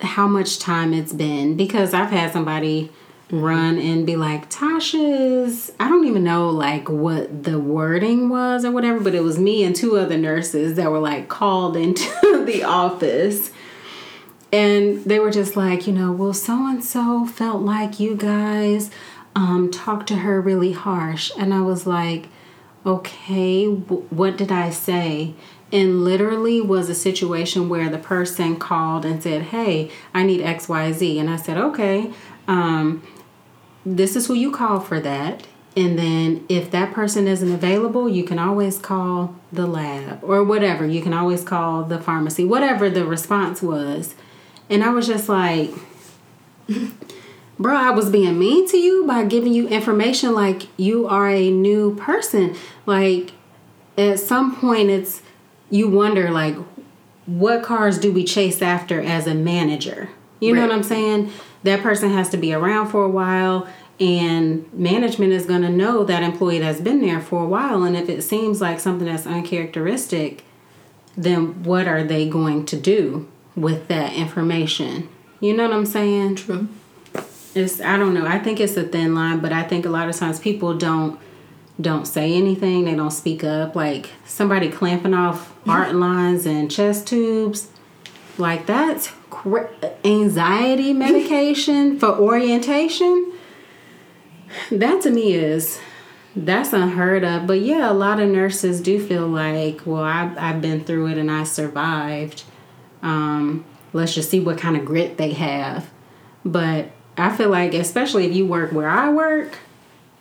[0.00, 2.90] how much time it's been because I've had somebody
[3.30, 8.70] run and be like Tasha's I don't even know like what the wording was or
[8.70, 12.64] whatever but it was me and two other nurses that were like called into the
[12.64, 13.50] office
[14.50, 18.90] and they were just like you know well so and so felt like you guys
[19.34, 22.28] um talked to her really harsh and I was like
[22.86, 25.34] okay w- what did I say
[25.70, 31.18] and literally was a situation where the person called and said hey I need XYZ
[31.20, 32.12] and I said okay
[32.46, 33.02] um
[33.96, 35.46] this is who you call for that.
[35.76, 40.84] And then if that person isn't available, you can always call the lab or whatever.
[40.86, 44.14] You can always call the pharmacy, whatever the response was.
[44.68, 45.70] And I was just like,
[47.58, 51.50] bro, I was being mean to you by giving you information like you are a
[51.50, 52.56] new person.
[52.86, 53.32] Like
[53.96, 55.22] at some point it's
[55.70, 56.56] you wonder like
[57.26, 60.08] what cars do we chase after as a manager?
[60.40, 61.32] You know what I'm saying?
[61.64, 66.04] That person has to be around for a while and management is going to know
[66.04, 69.26] that employee that's been there for a while and if it seems like something that's
[69.26, 70.44] uncharacteristic,
[71.16, 75.08] then what are they going to do with that information?
[75.40, 76.36] You know what I'm saying?
[76.36, 76.68] True.
[77.58, 78.26] It's I don't know.
[78.26, 81.18] I think it's a thin line, but I think a lot of times people don't
[81.80, 82.84] don't say anything.
[82.84, 83.76] They don't speak up.
[83.76, 87.68] Like somebody clamping off art lines and chest tubes,
[88.36, 89.70] like that's cra-
[90.04, 93.32] anxiety medication for orientation.
[94.70, 95.78] That to me is
[96.34, 97.46] that's unheard of.
[97.46, 101.18] But yeah, a lot of nurses do feel like, well, I've, I've been through it
[101.18, 102.44] and I survived.
[103.02, 105.90] Um, let's just see what kind of grit they have.
[106.44, 109.58] But I feel like, especially if you work where I work,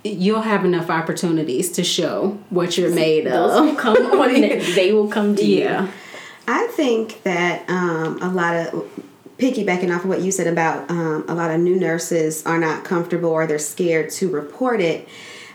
[0.03, 3.77] you'll have enough opportunities to show what you're made Those will of.
[3.77, 4.33] come on.
[4.33, 5.87] They will come to you.
[6.47, 8.89] I think that um, a lot of
[9.37, 12.83] piggybacking off of what you said about um, a lot of new nurses are not
[12.83, 15.07] comfortable or they're scared to report it.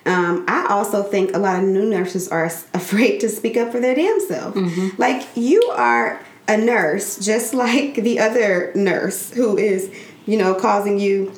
[0.04, 3.80] Um, I also think a lot of new nurses are afraid to speak up for
[3.80, 4.54] their damn self.
[4.98, 9.92] Like you are a nurse, just like the other nurse who is,
[10.26, 11.32] you know, causing you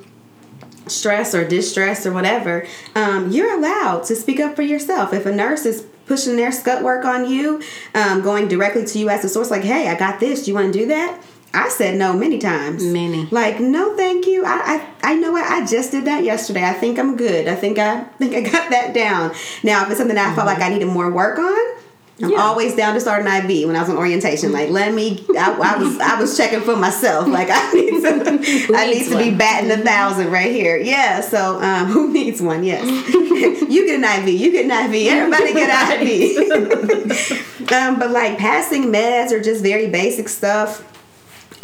[0.87, 5.13] stress or distress or whatever, um, you're allowed to speak up for yourself.
[5.13, 7.63] If a nurse is pushing their scut work on you,
[7.95, 10.55] um, going directly to you as a source, like, hey, I got this, do you
[10.55, 11.23] want to do that?
[11.55, 12.83] I said no many times.
[12.83, 13.27] Many.
[13.27, 14.45] Like, no, thank you.
[14.45, 16.65] I, I, I know what I just did that yesterday.
[16.65, 17.47] I think I'm good.
[17.47, 19.33] I think I think I got that down.
[19.63, 21.84] Now, if it's something that I felt like I needed more work on,
[22.23, 22.43] I'm Yeah.
[22.43, 24.53] always down to start an IV when I was on orientation.
[24.53, 25.25] Like, let me.
[25.37, 27.27] I, I was I was checking for myself.
[27.27, 28.73] Like, I need to.
[28.75, 30.77] I need to be batting a thousand right here.
[30.77, 31.21] Yeah.
[31.23, 32.63] So, um, who needs one?
[32.63, 32.85] Yes.
[33.15, 34.41] you get an IV.
[34.41, 35.09] You get an IV.
[35.09, 37.73] Everybody get an IV.
[37.73, 40.89] um, but like passing meds or just very basic stuff.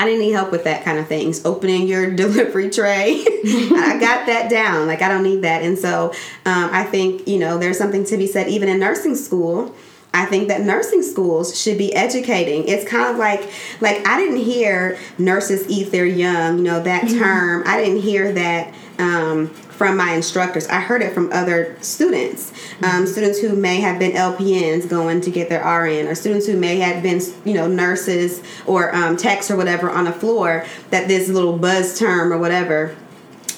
[0.01, 1.44] I didn't need help with that kind of things.
[1.44, 4.86] Opening your delivery tray, I got that down.
[4.88, 6.12] Like I don't need that, and so
[6.46, 9.74] um, I think you know there's something to be said even in nursing school.
[10.12, 12.66] I think that nursing schools should be educating.
[12.66, 13.50] It's kind of like
[13.80, 16.58] like I didn't hear nurses eat their young.
[16.58, 17.62] You know that term.
[17.66, 18.74] I didn't hear that.
[18.98, 20.68] Um, from my instructors.
[20.68, 22.52] I heard it from other students,
[22.82, 26.58] um, students who may have been LPNs going to get their RN, or students who
[26.58, 30.66] may have been, you know, nurses or um, techs or whatever on the floor.
[30.90, 32.94] That this little buzz term or whatever.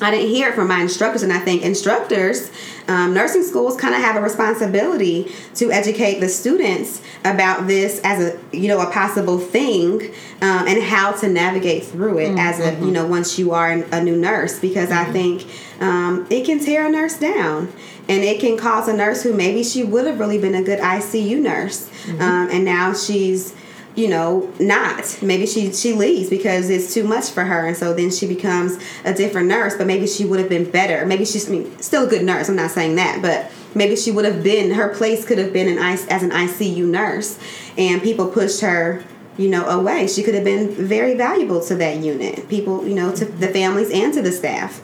[0.03, 2.51] I didn't hear it from my instructors, and I think instructors,
[2.89, 8.21] um, nursing schools, kind of have a responsibility to educate the students about this as
[8.35, 10.03] a you know a possible thing
[10.41, 14.03] um, and how to navigate through it as a you know once you are a
[14.03, 15.47] new nurse because I think
[15.81, 17.73] um, it can tear a nurse down
[18.09, 20.81] and it can cause a nurse who maybe she would have really been a good
[20.81, 21.89] ICU nurse
[22.19, 23.55] um, and now she's
[23.95, 25.19] you know not.
[25.23, 28.83] Maybe she she leaves because it's too much for her and so then she becomes
[29.05, 31.05] a different nurse but maybe she would have been better.
[31.07, 34.11] Maybe she's I mean still a good nurse I'm not saying that but maybe she
[34.11, 37.39] would have been her place could have been an I, as an ICU nurse
[37.77, 39.05] and people pushed her
[39.37, 40.07] you know away.
[40.07, 43.91] She could have been very valuable to that unit people you know to the families
[43.91, 44.81] and to the staff.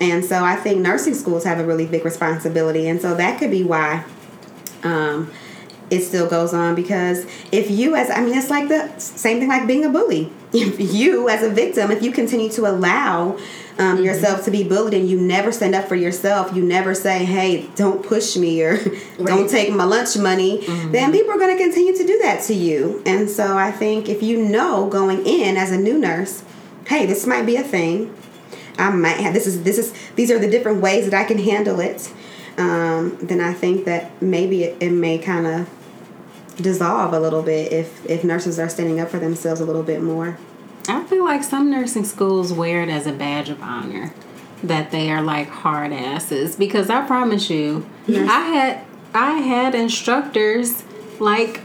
[0.00, 3.50] And so I think nursing schools have a really big responsibility and so that could
[3.50, 4.04] be why
[4.82, 5.30] um,
[5.92, 9.48] it still goes on because if you as i mean it's like the same thing
[9.48, 10.32] like being a bully.
[10.54, 13.38] If you as a victim if you continue to allow
[13.78, 17.24] um, yourself to be bullied and you never stand up for yourself you never say
[17.24, 18.76] hey don't push me or
[19.24, 22.54] don't take my lunch money then people are going to continue to do that to
[22.54, 23.02] you.
[23.06, 26.44] And so i think if you know going in as a new nurse
[26.86, 28.14] hey this might be a thing.
[28.78, 31.38] I might have this is this is these are the different ways that i can
[31.38, 32.10] handle it
[32.58, 35.68] um, then I think that maybe it, it may kind of
[36.62, 40.02] dissolve a little bit if if nurses are standing up for themselves a little bit
[40.02, 40.38] more.
[40.88, 44.12] I feel like some nursing schools wear it as a badge of honor
[44.62, 48.84] that they are like hard asses because I promise you, I had
[49.14, 50.84] I had instructors
[51.18, 51.60] like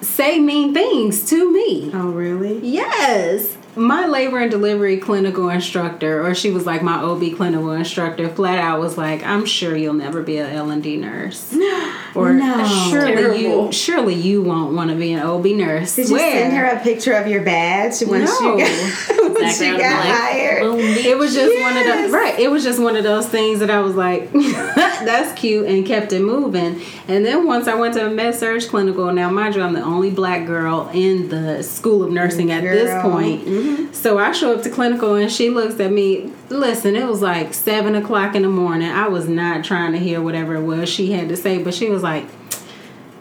[0.00, 1.90] say mean things to me.
[1.94, 2.58] Oh, really?
[2.58, 3.56] Yes.
[3.74, 8.58] My labor and delivery clinical instructor, or she was like my OB clinical instructor, flat
[8.58, 11.56] out was like, "I'm sure you'll never be a L and D nurse,
[12.14, 12.64] or No.
[12.90, 13.38] surely Terrible.
[13.66, 16.32] you surely you won't want to be an OB nurse." Did you Where?
[16.32, 18.26] send her a picture of your badge when No.
[18.26, 20.62] she got, when she got like, hired?
[20.62, 22.04] boom, It was just one of Yes.
[22.04, 22.38] those right.
[22.38, 24.30] It was just one of those things that I was like,
[24.72, 26.80] "That's cute," and kept it moving.
[27.08, 29.82] And then once I went to a med surg clinical, now mind you, I'm the
[29.82, 33.10] only black girl in the school of nursing at this Girl.
[33.10, 33.44] point.
[33.44, 33.92] Mm-hmm.
[33.92, 36.32] So I show up to clinical, and she looks at me.
[36.52, 38.90] Listen, it was like seven o'clock in the morning.
[38.90, 41.88] I was not trying to hear whatever it was she had to say, but she
[41.88, 42.26] was like.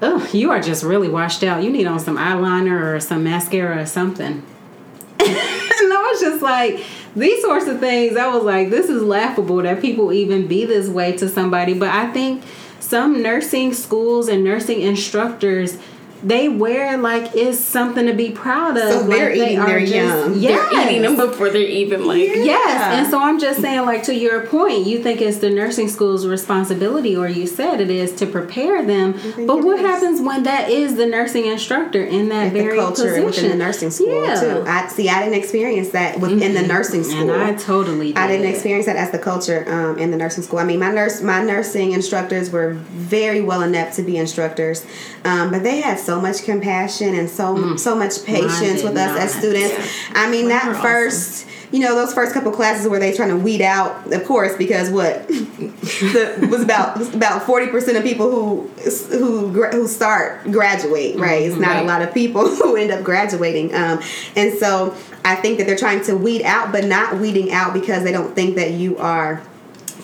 [0.03, 1.61] Oh, you are just really washed out.
[1.61, 4.43] You need on some eyeliner or some mascara or something.
[5.19, 6.83] and I was just like
[7.15, 8.17] these sorts of things.
[8.17, 11.75] I was like, this is laughable that people even be this way to somebody.
[11.75, 12.43] But I think
[12.79, 15.77] some nursing schools and nursing instructors
[16.23, 18.83] they wear like it's something to be proud of.
[18.91, 20.37] So they're like they eating are their just- young.
[20.37, 20.71] Yes.
[20.71, 22.19] They're eating them before they're even like.
[22.19, 25.89] Yes, and so I'm just saying, like to your point, you think it's the nursing
[25.89, 29.13] school's responsibility, or you said it is to prepare them.
[29.47, 29.85] But what is.
[29.85, 33.63] happens when that is the nursing instructor in that At very culture position within the
[33.65, 34.39] nursing school Yeah.
[34.39, 34.63] too.
[34.67, 35.09] I see.
[35.09, 37.31] I didn't experience that within the nursing school.
[37.31, 38.17] And I totally did.
[38.17, 40.59] I didn't experience that as the culture um, in the nursing school.
[40.59, 44.85] I mean, my nurse, my nursing instructors were very well inept to be instructors,
[45.25, 49.33] um, but they had so much compassion and so so much patience with us as
[49.33, 49.75] students.
[50.13, 50.81] I mean, that awesome.
[50.81, 51.47] first.
[51.71, 54.89] You know those first couple classes where they trying to weed out, of course, because
[54.89, 58.67] what the, was about was about forty percent of people who
[59.17, 61.43] who who start graduate, right?
[61.43, 61.83] It's not Right.
[61.83, 64.01] a lot of people who end up graduating, um,
[64.35, 64.93] and so
[65.23, 68.35] I think that they're trying to weed out, but not weeding out because they don't
[68.35, 69.41] think that you are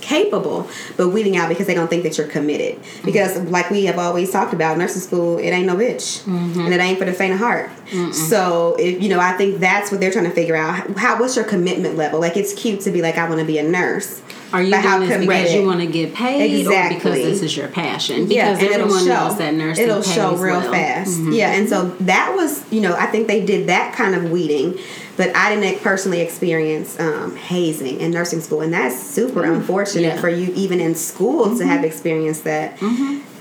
[0.07, 2.79] capable, but weeding out because they don't think that you're committed.
[3.03, 3.49] Because, mm-hmm.
[3.49, 6.61] like we have always talked about, nursing school, it ain't no bitch, mm-hmm.
[6.61, 7.69] and it ain't for the faint of heart.
[8.13, 10.97] So, if you know, I think that's what they're trying to figure out.
[10.97, 12.19] How what's your commitment level?
[12.19, 14.21] Like, it's cute to be like, I want to be a nurse.
[14.53, 17.67] Are you doing this because you want to get paid, or because this is your
[17.67, 18.29] passion?
[18.31, 19.27] Yeah, Because it'll everyone show.
[19.27, 20.61] knows that nursing It'll show real well.
[20.61, 20.71] Mm-hmm.
[20.73, 21.19] fast.
[21.33, 24.77] Yeah, and so that was, you know, I think they did that kind of weeding,
[25.17, 30.03] but I didn't personally experience um, hazing in nursing school, and that's super unfortunate Mm-hmm.
[30.03, 30.11] Yeah.
[30.11, 30.21] Mm-hmm.
[30.21, 32.81] for you, even in school, to have experienced that.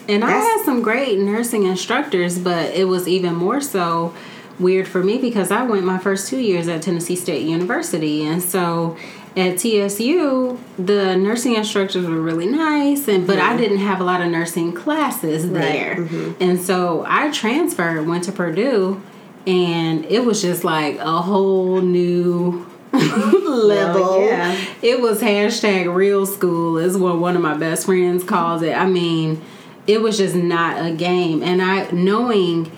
[0.09, 4.15] And I had some great nursing instructors, but it was even more so
[4.59, 8.25] weird for me because I went my first two years at Tennessee State University.
[8.25, 8.97] And so
[9.37, 14.23] at TSU, the nursing instructors were really nice, and but I didn't have a lot
[14.23, 15.97] of nursing classes there.
[15.97, 16.43] Mm-hmm.
[16.43, 19.03] And so I transferred, went to Purdue,
[19.47, 24.25] and it was just like a whole new level.
[24.25, 24.59] yeah.
[24.81, 28.73] It was hashtag real school is what one of my best friends calls it.
[28.73, 29.43] I mean,
[29.87, 31.43] it was just not a game.
[31.43, 32.73] And I knowing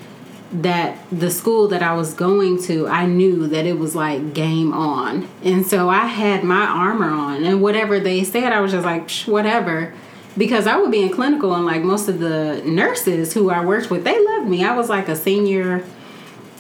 [0.51, 4.73] that the school that I was going to, I knew that it was like game
[4.73, 5.29] on.
[5.45, 9.11] And so I had my armor on and whatever they said, I was just like,
[9.27, 9.93] whatever.
[10.37, 13.91] Because I would be in clinical and like most of the nurses who I worked
[13.91, 14.65] with, they loved me.
[14.65, 15.85] I was like a senior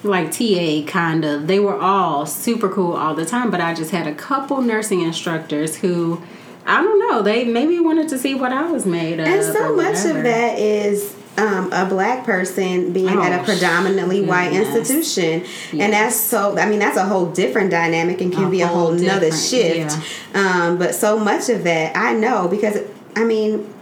[0.03, 1.47] like TA kind of.
[1.47, 5.01] They were all super cool all the time, but I just had a couple nursing
[5.01, 6.23] instructors who
[6.67, 9.27] I don't know, they maybe wanted to see what I was made of.
[9.27, 14.21] And so much of that is um, a black person being Oh, at a predominantly
[14.23, 16.59] white institution, and that's so.
[16.59, 19.97] I mean, that's a whole different dynamic and can A be a whole nother shift.
[20.35, 22.77] Um, but so much of that, I know because
[23.17, 23.75] I mean.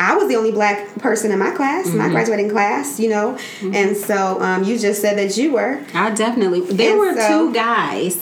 [0.00, 1.98] I was the only black person in my class, Mm-hmm.
[1.98, 5.82] my graduating class, you know, and so um, you just said that you were.
[5.92, 8.16] I definitely there And were so- two guys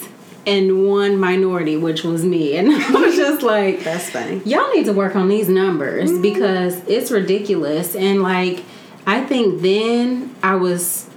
[0.46, 2.56] and one minority, which was me.
[2.58, 4.40] And I was just like That's funny.
[4.44, 6.22] y'all need to work on these numbers Mm-hmm.
[6.22, 8.62] because it's ridiculous and like
[9.06, 11.08] i think then i was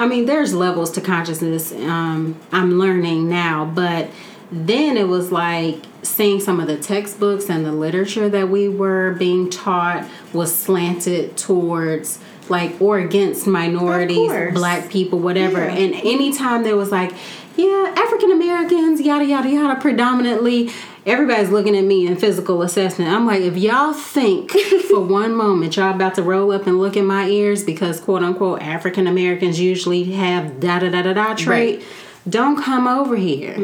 [0.00, 4.08] i mean there's levels to consciousness um, i'm learning now but
[4.50, 9.12] then it was like seeing some of the textbooks and the literature that we were
[9.18, 12.18] being taught was slanted towards
[12.48, 15.74] like or against minorities black people whatever Yeah.
[15.74, 17.12] and anytime there was like
[17.58, 20.70] yeah african americans yada yada yada predominantly
[21.04, 23.10] everybody's looking at me in physical assessment.
[23.10, 24.50] I'm like if y'all think
[24.88, 28.22] for one moment y'all about to roll up and look in my ears because quote
[28.22, 31.82] unquote african americans usually have da da da da da trait
[32.28, 33.56] don't come over here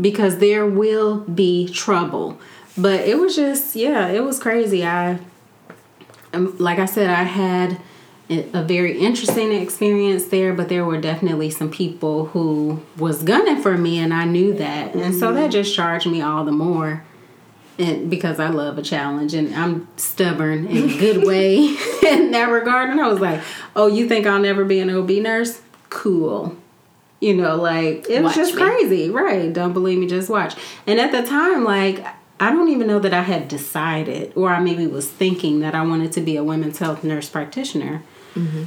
[0.00, 2.40] because there will be trouble.
[2.76, 4.84] But it was just yeah it was crazy.
[4.84, 5.18] I
[6.32, 7.80] um, like I said, I had
[8.30, 13.76] a very interesting experience there, but there were definitely some people who was gunning for
[13.76, 15.50] me, and I knew that, and so that mm-hmm.
[15.50, 17.04] just charged me all the more.
[17.78, 21.56] And because I love a challenge, and I'm stubborn in a good way
[22.06, 23.42] in that regard, and I was like,
[23.74, 25.60] "Oh, you think I'll never be an OB nurse?
[25.88, 26.56] Cool."
[27.20, 28.62] You know, like it was just me.
[28.62, 29.52] crazy, right?
[29.52, 30.54] Don't believe me, just watch.
[30.86, 32.04] And at the time, like
[32.38, 35.82] I don't even know that I had decided, or I maybe was thinking that I
[35.82, 38.02] wanted to be a women's health nurse practitioner.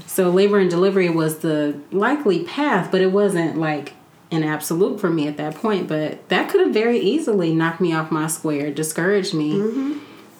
[0.07, 3.93] So labor and delivery was the likely path, but it wasn't like
[4.31, 5.87] an absolute for me at that point.
[5.87, 9.59] But that could have very easily knocked me off my square, discouraged me,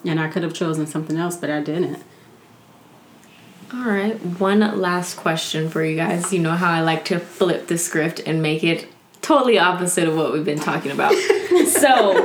[0.04, 2.02] and I could have chosen something else, but I didn't.
[3.72, 6.32] All right, one last question for you guys.
[6.32, 8.86] You know how I like to flip the script and make it
[9.20, 11.12] totally opposite of what we've been talking about.
[11.66, 12.16] so,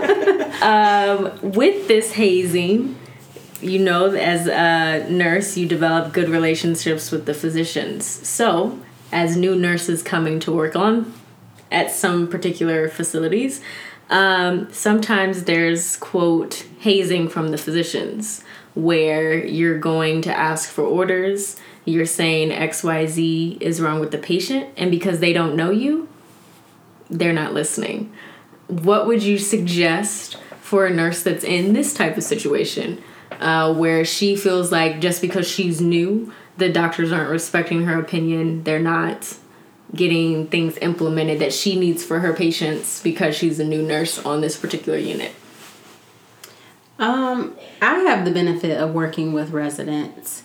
[0.61, 2.95] um, with this hazing,
[3.61, 8.05] you know, as a nurse, you develop good relationships with the physicians.
[8.05, 8.79] So,
[9.11, 11.13] as new nurses coming to work on
[11.71, 13.61] at some particular facilities.
[14.09, 18.43] Um, sometimes there's quote hazing from the physicians
[18.73, 24.69] where you're going to ask for orders you're saying xyz is wrong with the patient
[24.77, 26.07] and because they don't know you
[27.09, 28.11] they're not listening
[28.67, 33.01] what would you suggest for a nurse that's in this type of situation
[33.33, 38.63] uh, where she feels like just because she's new the doctors aren't respecting her opinion
[38.63, 39.37] they're not
[39.95, 44.41] getting things implemented that she needs for her patients because she's a new nurse on
[44.41, 45.33] this particular unit
[46.99, 50.43] um, I have the benefit of working with residents,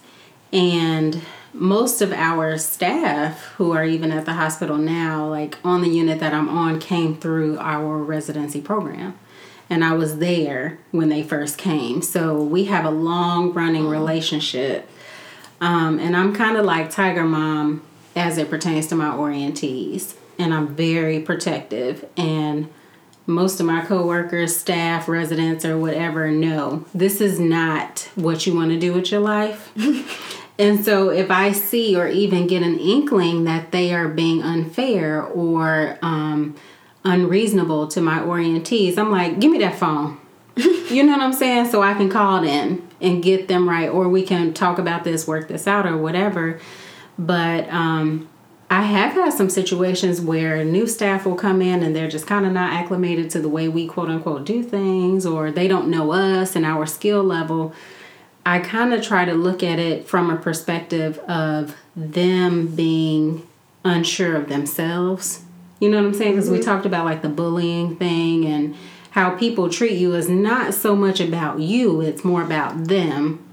[0.53, 1.21] and
[1.53, 6.21] most of our staff who are even at the hospital now, like on the unit
[6.21, 9.19] that I'm on, came through our residency program.
[9.71, 12.03] And I was there when they first came.
[12.03, 14.89] So we have a long running relationship.
[15.61, 17.83] Um, and I'm kind of like Tiger Mom
[18.15, 20.15] as it pertains to my orientees.
[20.39, 22.05] And I'm very protective.
[22.17, 22.69] And
[23.27, 28.71] most of my coworkers, staff, residents, or whatever know this is not what you want
[28.71, 29.73] to do with your life.
[30.59, 35.23] and so if I see or even get an inkling that they are being unfair
[35.23, 36.55] or um,
[37.05, 40.19] unreasonable to my orientees, I'm like, give me that phone.
[40.57, 41.71] you know what I'm saying?
[41.71, 45.27] So I can call them and get them right, or we can talk about this,
[45.27, 46.61] work this out, or whatever.
[47.19, 48.29] But um,
[48.71, 52.47] I have had some situations where new staff will come in and they're just kind
[52.47, 56.13] of not acclimated to the way we quote unquote do things, or they don't know
[56.13, 57.75] us and our skill level.
[58.47, 63.47] I kind of try to look at it from a perspective of them being
[63.85, 65.43] unsure of themselves.
[65.81, 66.33] You know what I'm saying?
[66.33, 66.59] Because mm-hmm.
[66.59, 68.77] we talked about like the bullying thing and
[69.11, 73.45] how people treat you is not so much about you, it's more about them.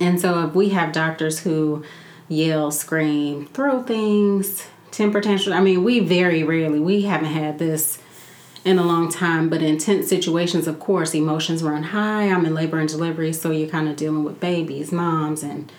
[0.00, 1.84] And so if we have doctors who
[2.28, 5.56] yell, scream, throw things, temper tantrum.
[5.56, 7.98] I mean, we very rarely, we haven't had this
[8.64, 12.28] in a long time, but in tense situations, of course, emotions run high.
[12.28, 15.70] I'm in labor and delivery, so you're kind of dealing with babies, moms, and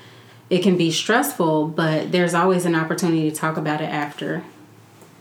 [0.50, 4.44] it can be stressful, but there's always an opportunity to talk about it after.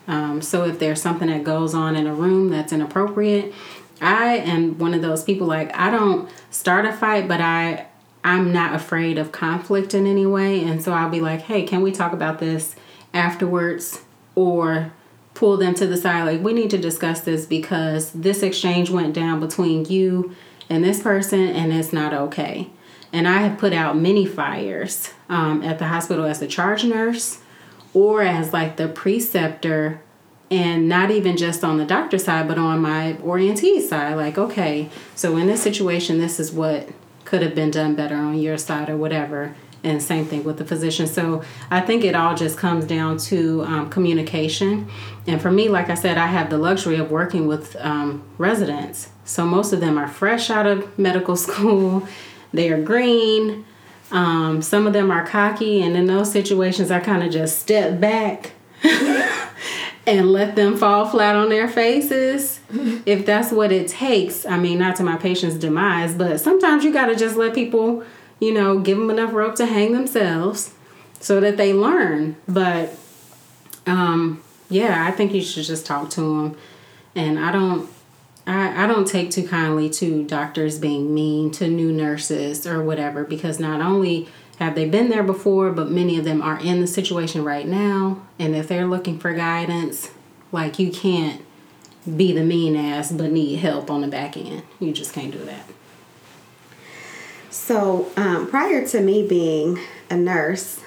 [0.09, 3.55] Um, so if there's something that goes on in a room that's inappropriate,
[4.01, 7.87] I am one of those people like I don't start a fight, but I
[8.25, 10.63] I'm not afraid of conflict in any way.
[10.63, 12.77] And so I'll be like, hey, can we talk about this
[13.13, 14.03] afterwards?
[14.35, 14.93] Or
[15.35, 19.15] pull them to the side, like, we need to discuss this because this exchange went
[19.15, 20.35] down between you
[20.69, 22.71] and this person, and it's not okay.
[23.13, 27.42] And I have put out many fires um, at the hospital as a charge nurse
[27.95, 30.01] or as like the preceptor
[30.51, 34.89] and not even just on the doctor side but on my orientee side like okay
[35.15, 36.89] so in this situation this is what
[37.25, 39.55] could have been done better on your side or whatever.
[39.85, 41.07] And same thing with the physician.
[41.07, 44.89] So i think it all just comes down to um, communication.
[45.27, 49.09] And for me like i said i have the luxury of working with um, residents.
[49.25, 52.07] So most of them are fresh out of medical school.
[52.53, 53.65] They are green
[54.13, 57.99] um, some of them are cocky and in those situations i kind of just step
[57.99, 58.53] back
[60.07, 62.61] and let them fall flat on their faces
[63.07, 64.45] if that's what it takes.
[64.45, 68.03] I mean, not to my patient's demise, but sometimes you got to just let people,
[68.41, 70.75] you know, give them enough rope to hang themselves
[71.21, 72.37] so that they learn.
[72.49, 72.97] But
[73.87, 76.57] um, yeah, I think you should just talk to them.
[77.15, 77.89] And I don't.
[78.47, 83.25] I, I don't take too kindly to doctors being mean to new nurses or whatever
[83.25, 84.29] because not only
[84.59, 85.71] have they been there before?
[85.71, 88.23] But many of them are in the situation right now.
[88.39, 90.11] And if they're looking for guidance,
[90.53, 91.43] like you can't
[92.17, 94.63] be the mean ass but need help on the back end.
[94.81, 95.65] You just can't do that.
[97.51, 99.79] So, um, prior to me being
[100.11, 100.81] a nurse,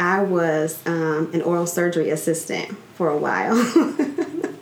[0.00, 3.56] I was um, an oral surgery assistant for a while.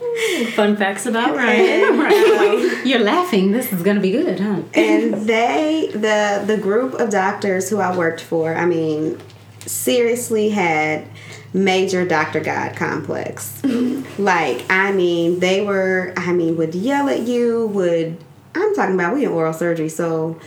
[0.55, 1.99] Fun facts about Ryan.
[1.99, 2.83] right.
[2.87, 3.53] You're laughing.
[3.53, 4.63] This is gonna be good, huh?
[4.75, 9.21] and they, the the group of doctors who I worked for, I mean,
[9.67, 11.07] seriously had
[11.53, 12.41] major Dr.
[12.41, 13.63] God complex.
[14.19, 18.17] like, I mean, they were, I mean, would yell at you, would,
[18.55, 20.39] I'm talking about, we in oral surgery, so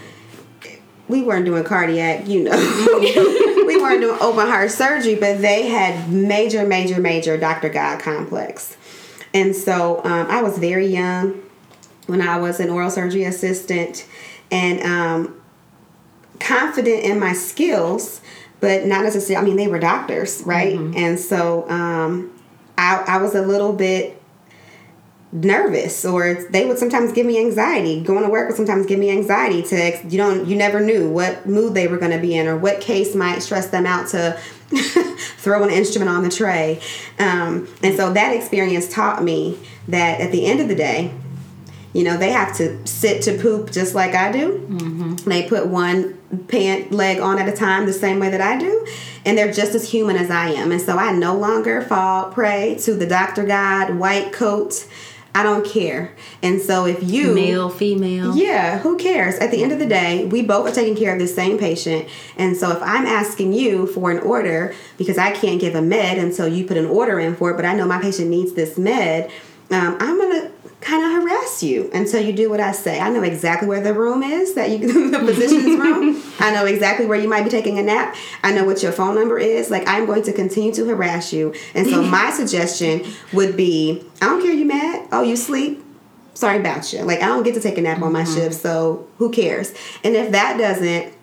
[1.08, 2.52] we weren't doing cardiac, you know.
[3.68, 7.70] we weren't doing open heart surgery, but they had major, major, major Dr.
[7.70, 8.78] God complex.
[9.34, 11.42] And so um, I was very young
[12.08, 14.08] when I was an oral surgery assistant
[14.52, 15.42] and um,
[16.40, 18.22] confident in my skills,
[18.60, 20.76] but not necessarily, I mean, they were doctors, right?
[20.76, 20.98] Mm-hmm.
[20.98, 22.36] And so um,
[22.78, 24.19] I, I was a little bit
[25.32, 29.12] nervous or they would sometimes give me anxiety going to work would sometimes give me
[29.12, 32.48] anxiety to you don't you never knew what mood they were going to be in
[32.48, 34.36] or what case might stress them out to
[34.70, 36.80] throw an instrument on the tray.
[37.18, 39.58] Um, and so that experience taught me
[39.88, 41.12] that at the end of the day,
[41.94, 44.60] you know, they have to sit to poop just like I do.
[44.70, 45.16] Mm-hmm.
[45.28, 48.86] They put one pant leg on at a time the same way that I do.
[49.26, 50.72] And they're just as human as I am.
[50.72, 54.88] And so I no longer fall prey to the doctor god, white coat.
[55.34, 56.16] I don't care.
[56.42, 58.36] And so if you male, female.
[58.36, 59.36] Yeah, who cares?
[59.36, 62.08] At the end of the day, we both are taking care of the same patient.
[62.38, 66.18] And so if I'm asking you for an order because I can't give a med
[66.18, 68.78] until you put an order in for it, but I know my patient needs this
[68.78, 69.32] med,
[69.72, 70.52] um, I'm gonna
[70.82, 73.00] kind of harass you until you do what I say.
[73.00, 74.80] I know exactly where the room is that you
[75.12, 76.22] the physician's room.
[76.40, 78.16] I know exactly where you might be taking a nap.
[78.44, 79.70] I know what your phone number is.
[79.70, 81.54] Like I'm going to continue to harass you.
[81.74, 85.08] And so my suggestion would be, I don't care you mad.
[85.12, 85.84] Oh, you sleep.
[86.34, 87.02] Sorry about you.
[87.02, 88.36] Like I don't get to take a nap on my mm-hmm.
[88.36, 89.74] shift, so who cares?
[90.06, 91.14] And if that doesn't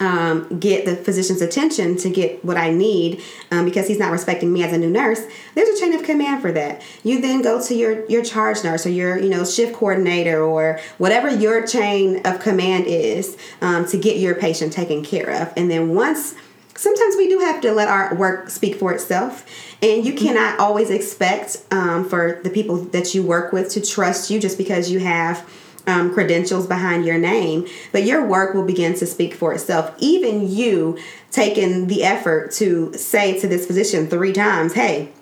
[0.00, 4.52] um, get the physician's attention to get what I need um, because he's not respecting
[4.52, 5.20] me as a new nurse,
[5.54, 6.82] there's a chain of command for that.
[7.04, 10.80] You then go to your your charge nurse or your you know shift coordinator or
[10.98, 15.70] whatever your chain of command is um, to get your patient taken care of, and
[15.70, 16.34] then once.
[16.76, 19.44] Sometimes we do have to let our work speak for itself,
[19.82, 24.30] and you cannot always expect um, for the people that you work with to trust
[24.30, 25.46] you just because you have
[25.86, 29.94] um, credentials behind your name, but your work will begin to speak for itself.
[29.98, 30.98] Even you
[31.30, 35.12] taking the effort to say to this physician three times, hey,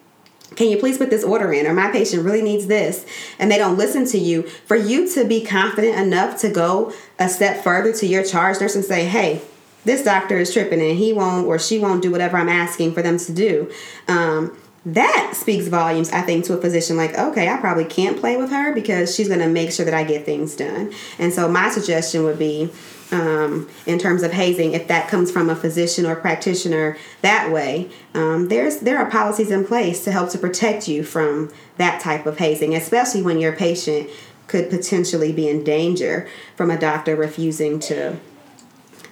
[0.56, 3.06] can you please put this order in or my patient really needs this
[3.38, 7.28] and they don't listen to you for you to be confident enough to go a
[7.28, 9.42] step further to your charge nurse and say hey
[9.84, 13.02] this doctor is tripping and he won't or she won't do whatever i'm asking for
[13.02, 13.70] them to do
[14.08, 14.56] um,
[14.94, 18.50] that speaks volumes, I think, to a physician like, okay, I probably can't play with
[18.50, 20.92] her because she's going to make sure that I get things done.
[21.18, 22.70] And so, my suggestion would be
[23.10, 27.90] um, in terms of hazing, if that comes from a physician or practitioner that way,
[28.14, 32.26] um, there's there are policies in place to help to protect you from that type
[32.26, 34.10] of hazing, especially when your patient
[34.46, 38.16] could potentially be in danger from a doctor refusing to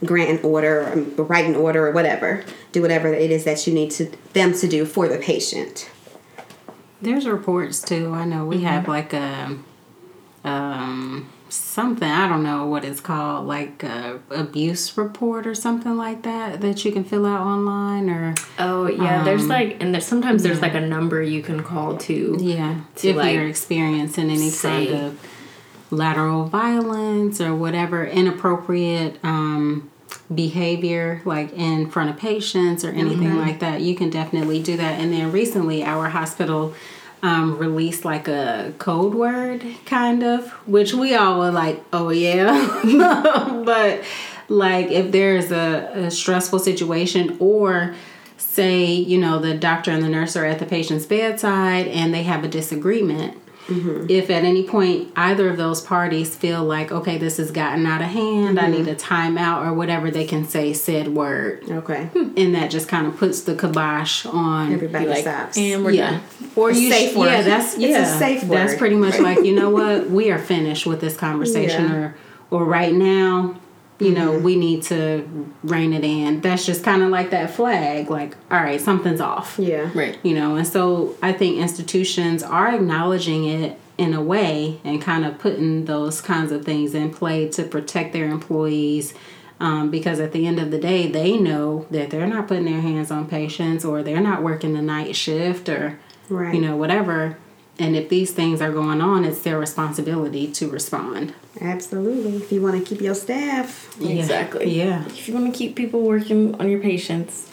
[0.05, 2.45] grant an order or write an order or whatever
[2.77, 4.05] do whatever it is that you need to
[4.35, 5.91] them to do for the patient
[7.01, 8.67] there's reports too i know we mm-hmm.
[8.67, 9.57] have like a
[10.45, 16.23] um something i don't know what it's called like a abuse report or something like
[16.23, 20.05] that that you can fill out online or oh yeah um, there's like and there's
[20.05, 20.49] sometimes yeah.
[20.49, 24.51] there's like a number you can call to yeah to if like you're experiencing any
[24.51, 25.27] say, kind of
[25.91, 29.91] lateral violence or whatever inappropriate um,
[30.35, 33.39] behavior like in front of patients or anything mm-hmm.
[33.39, 36.75] like that you can definitely do that and then recently our hospital
[37.23, 43.63] um, released like a code word kind of which we all were like oh yeah
[43.65, 44.03] but
[44.49, 47.95] like if there's a, a stressful situation or
[48.37, 52.23] say you know the doctor and the nurse are at the patient's bedside and they
[52.23, 53.37] have a disagreement
[53.67, 54.07] Mm-hmm.
[54.09, 58.01] If at any point either of those parties feel like, okay, this has gotten out
[58.01, 58.67] of hand, mm-hmm.
[58.67, 61.65] I need a timeout or whatever, they can say said word.
[61.69, 62.09] Okay.
[62.15, 65.59] And that just kind of puts the kibosh on everybody like, stops.
[65.59, 66.11] And we're yeah.
[66.13, 66.23] done.
[66.55, 67.27] Or you safe sh- word.
[67.27, 68.03] Yeah, that's yeah.
[68.03, 68.57] It's a safe word.
[68.57, 71.97] That's pretty much like, you know what, we are finished with this conversation yeah.
[71.97, 72.17] or
[72.51, 73.59] or right now
[73.99, 74.45] you know, mm-hmm.
[74.45, 76.41] we need to rein it in.
[76.41, 79.59] That's just kind of like that flag, like, all right, something's off.
[79.59, 79.91] Yeah.
[79.95, 80.19] Right.
[80.23, 85.25] You know, and so I think institutions are acknowledging it in a way and kind
[85.25, 89.15] of putting those kinds of things in play to protect their employees.
[89.59, 92.83] Um, because at the end of the day, they know that they're not putting their
[92.83, 96.55] hands on patients or they're not working the night shift or, right.
[96.55, 97.39] you know, whatever.
[97.79, 101.35] And if these things are going on, it's their responsibility to respond.
[101.61, 102.37] Absolutely.
[102.37, 103.95] If you want to keep your staff.
[103.99, 104.21] Yeah.
[104.21, 104.79] Exactly.
[104.79, 105.05] Yeah.
[105.07, 107.53] If you want to keep people working on your patients.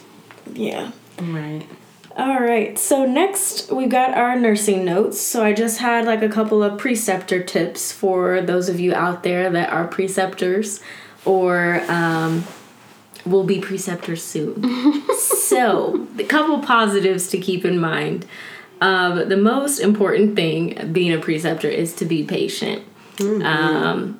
[0.53, 0.91] Yeah.
[1.19, 1.67] Right.
[2.15, 2.77] All right.
[2.77, 5.19] So next we've got our nursing notes.
[5.19, 9.23] So I just had like a couple of preceptor tips for those of you out
[9.23, 10.79] there that are preceptors
[11.25, 12.45] or um,
[13.25, 14.63] will be preceptors soon.
[15.17, 18.25] so, a couple positives to keep in mind.
[18.83, 22.83] Um, the most important thing being a preceptor is to be patient.
[23.15, 23.41] Mm-hmm.
[23.41, 24.19] Um,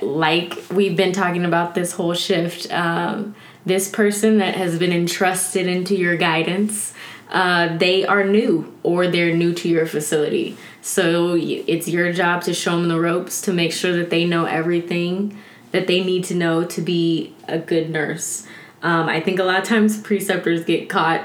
[0.00, 3.34] like we've been talking about this whole shift, um,
[3.66, 6.94] this person that has been entrusted into your guidance,
[7.28, 10.56] uh, they are new or they're new to your facility.
[10.80, 14.46] So it's your job to show them the ropes to make sure that they know
[14.46, 15.36] everything
[15.72, 18.46] that they need to know to be a good nurse.
[18.80, 21.22] Um, I think a lot of times preceptors get caught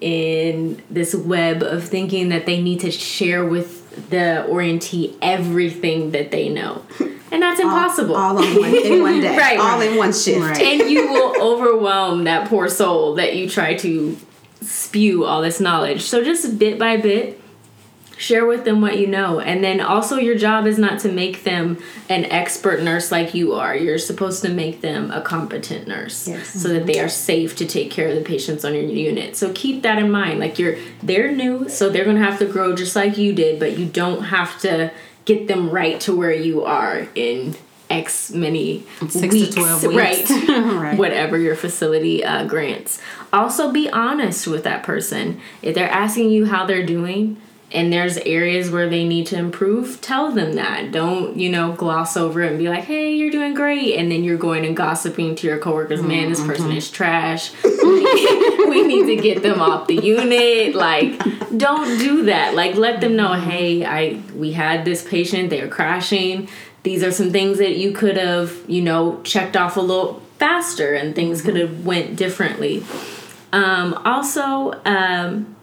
[0.00, 6.30] in this web of thinking that they need to share with the orientee everything that
[6.30, 6.82] they know.
[7.32, 8.14] And that's impossible.
[8.14, 9.36] All, all on one, in one day.
[9.38, 9.58] right.
[9.58, 10.40] All in one shift.
[10.40, 10.62] Right.
[10.62, 14.16] And you will overwhelm that poor soul that you try to
[14.62, 16.02] spew all this knowledge.
[16.02, 17.40] So just bit by bit,
[18.18, 19.40] share with them what you know.
[19.40, 23.54] And then also, your job is not to make them an expert nurse like you
[23.54, 23.76] are.
[23.76, 26.48] You're supposed to make them a competent nurse Yes.
[26.48, 29.36] so that they are safe to take care of the patients on your unit.
[29.36, 30.40] So keep that in mind.
[30.40, 33.58] Like you're they're new, so they're going to have to grow just like you did,
[33.60, 34.90] but you don't have to
[35.24, 37.56] get them right to where you are in
[37.90, 39.96] X many Six to 12 weeks.
[39.96, 40.30] right?
[40.86, 40.98] Right.
[40.98, 43.00] Whatever your facility uh, grants.
[43.32, 45.40] Also, be honest with that person.
[45.62, 47.36] If they're asking you how they're doing,
[47.72, 50.92] and there's areas where they need to improve, tell them that.
[50.92, 53.96] Don't, you know, gloss over it and be like, hey, you're doing great.
[53.96, 57.50] And then you're going and gossiping to your coworkers, man, this person is trash.
[57.64, 60.76] we need to get them off the unit.
[60.76, 61.18] Like,
[61.56, 62.54] don't do that.
[62.54, 66.48] Like, let them know, hey, I we had this patient, they're crashing.
[66.84, 70.94] These are some things that you could have, you know, checked off a little faster
[70.94, 72.84] and things could have went differently.
[73.52, 75.56] Um, also, um,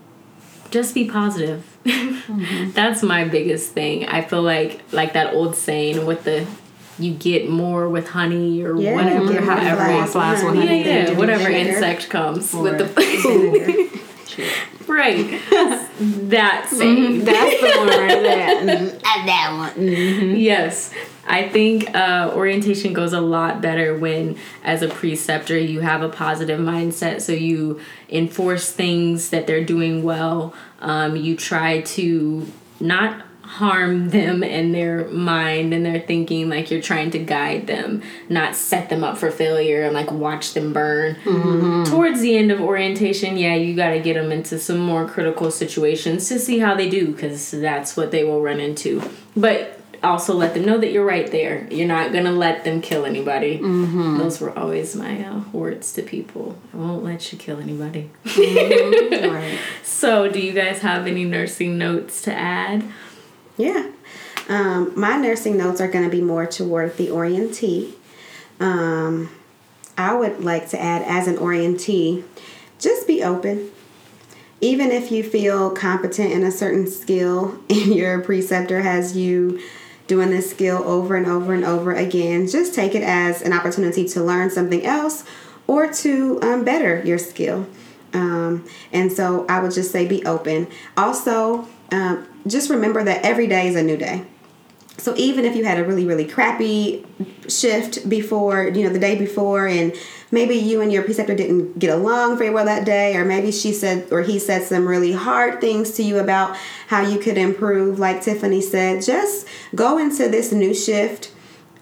[0.69, 1.72] just be positive.
[1.85, 2.71] Mm-hmm.
[2.73, 4.05] That's my biggest thing.
[4.07, 6.45] I feel like like that old saying with the
[6.99, 9.75] you get more with honey or Yeah, whatever, however.
[9.75, 11.69] flies flies with yeah, honey yeah, than whatever vinegar.
[11.73, 12.85] insect comes with Or
[14.35, 14.51] the
[14.87, 15.41] right.
[16.29, 17.23] that saying.
[17.23, 18.53] That's the one right there.
[18.63, 19.87] Mm, that one.
[19.87, 20.41] Mm.
[20.41, 20.93] Yes.
[21.25, 26.09] I think uh, orientation goes a lot better when, as a preceptor, you have a
[26.09, 27.21] positive mindset.
[27.21, 27.79] So you
[28.09, 30.53] enforce things that they're doing well.
[30.79, 32.45] Um, you try to
[32.79, 38.01] not harm them and their mind and their thinking like you're trying to guide them
[38.29, 41.15] not set them up for failure and like watch them burn.
[41.23, 41.83] Mm-hmm.
[41.83, 45.51] Towards the end of orientation yeah you got to get them into some more critical
[45.51, 49.01] situations to see how they do because that's what they will run into.
[49.35, 51.65] But also let them know that you're right there.
[51.71, 53.59] You're not gonna let them kill anybody.
[53.59, 54.17] Mm-hmm.
[54.17, 56.57] Those were always my uh, words to people.
[56.73, 58.11] I won't let you kill anybody.
[58.25, 59.33] Mm-hmm.
[59.33, 59.59] Right.
[59.83, 62.83] so do you guys have any nursing notes to add
[63.57, 63.91] Yeah.
[64.49, 67.93] Um, my nursing notes are going to be more toward the orientee.
[68.59, 69.29] Um,
[69.97, 72.23] I would like to add, as an orientee,
[72.79, 73.71] just be open.
[74.59, 79.61] Even if you feel competent in a certain skill and your preceptor has you
[80.07, 84.07] doing this skill over and over and over again, just take it as an opportunity
[84.09, 85.23] to learn something else
[85.67, 87.65] or to um, better your skill.
[88.13, 90.67] Um, and so I would just say be open.
[90.97, 94.25] Also, um, just remember that every day is a new day.
[94.97, 97.05] So even if you had a really really crappy
[97.47, 99.93] shift before, you know, the day before and
[100.31, 103.73] maybe you and your preceptor didn't get along very well that day or maybe she
[103.73, 106.55] said or he said some really hard things to you about
[106.87, 111.31] how you could improve like Tiffany said, just go into this new shift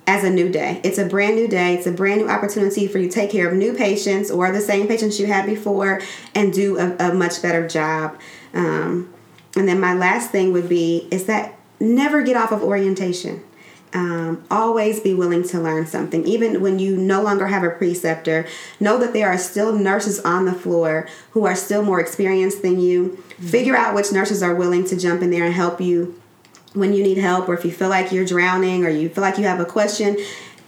[0.08, 0.82] as a new day.
[0.84, 1.76] It's a brand new day.
[1.76, 4.60] It's a brand new opportunity for you to take care of new patients or the
[4.60, 6.02] same patients you had before
[6.34, 8.20] and do a, a much better job.
[8.54, 9.14] Um,
[9.56, 13.44] and then my last thing would be is that never get off of orientation.
[13.94, 16.26] Um, always be willing to learn something.
[16.26, 18.48] Even when you no longer have a preceptor,
[18.80, 22.80] know that there are still nurses on the floor who are still more experienced than
[22.80, 23.18] you.
[23.40, 26.22] Figure out which nurses are willing to jump in there and help you
[26.74, 29.38] when you need help or if you feel like you're drowning or you feel like
[29.38, 30.18] you have a question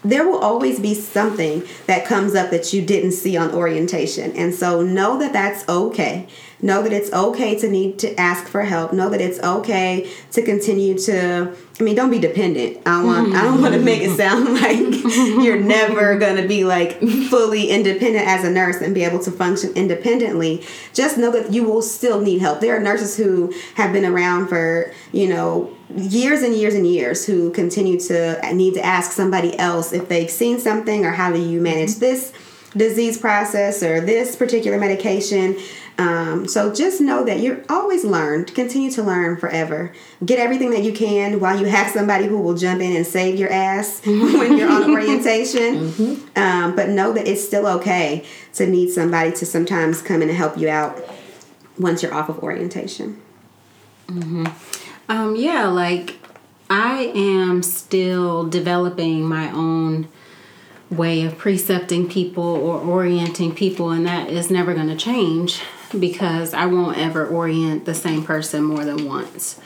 [0.06, 4.54] there will always be something that comes up that you didn't see on orientation and
[4.54, 6.28] so know that that's okay
[6.64, 8.94] know that it's okay to need to ask for help.
[8.94, 12.78] Know that it's okay to continue to i mean don't be dependent.
[12.86, 16.48] I don't want i don't want to make it sound like you're never going to
[16.48, 17.00] be like
[17.30, 20.64] fully independent as a nurse and be able to function independently.
[20.94, 22.62] Just know that you will still need help.
[22.62, 27.26] There are nurses who have been around for you know years and years and years
[27.26, 31.40] who continue to need to ask somebody else if they've seen something or how do
[31.40, 32.00] you manage mm-hmm.
[32.00, 32.34] this
[32.76, 35.58] disease process or this particular medication.
[35.98, 38.46] Um, so just know that you're always learn.
[38.46, 39.94] Continue to learn forever.
[40.26, 43.38] Get everything that you can while you have somebody who will jump in and save
[43.38, 46.22] your ass when you're on orientation.
[46.36, 50.38] Um, but know that it's still okay to need somebody to sometimes come in and
[50.38, 51.00] help you out
[51.78, 53.22] once you're off of orientation.
[55.10, 56.18] Um, yeah, like
[56.70, 60.08] I am still developing my own
[60.90, 65.62] way of precepting people or orienting people, and that is never going to change
[66.00, 69.60] because I won't ever orient the same person more than once.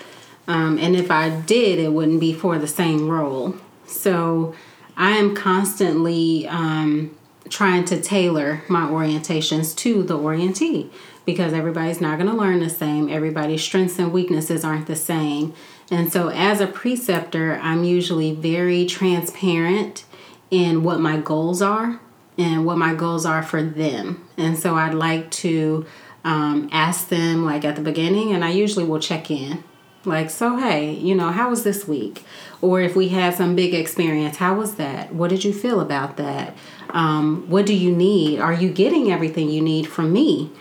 [0.48, 3.56] Um, and if I did, it wouldn't be for the same role.
[3.86, 4.56] So
[4.96, 7.16] I am constantly um,
[7.50, 10.90] trying to tailor my orientations to the orientee
[11.26, 13.10] because everybody's not going to learn the same.
[13.10, 15.54] Everybody's strengths and weaknesses aren't the same.
[15.92, 20.06] And so, as a preceptor, I'm usually very transparent
[20.50, 22.00] in what my goals are
[22.38, 24.28] and what my goals are for them.
[24.38, 25.86] And so, I'd like to
[26.28, 29.64] um, ask them like at the beginning, and I usually will check in.
[30.04, 32.24] Like, so hey, you know, how was this week?
[32.62, 35.14] Or if we had some big experience, how was that?
[35.14, 36.56] What did you feel about that?
[36.90, 38.40] Um, what do you need?
[38.40, 40.52] Are you getting everything you need from me?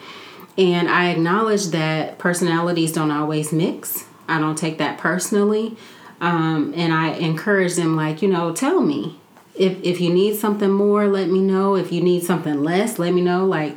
[0.56, 4.06] And I acknowledge that personalities don't always mix.
[4.28, 5.76] I don't take that personally.
[6.20, 9.18] Um, and I encourage them, like, you know, tell me.
[9.55, 11.76] If, if you need something more, let me know.
[11.76, 13.44] If you need something less, let me know.
[13.47, 13.76] Like,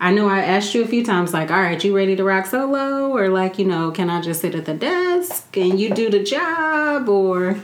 [0.00, 2.46] I know I asked you a few times, like, all right, you ready to rock
[2.46, 3.10] solo?
[3.10, 6.22] Or, like, you know, can I just sit at the desk and you do the
[6.22, 7.08] job?
[7.08, 7.58] Or,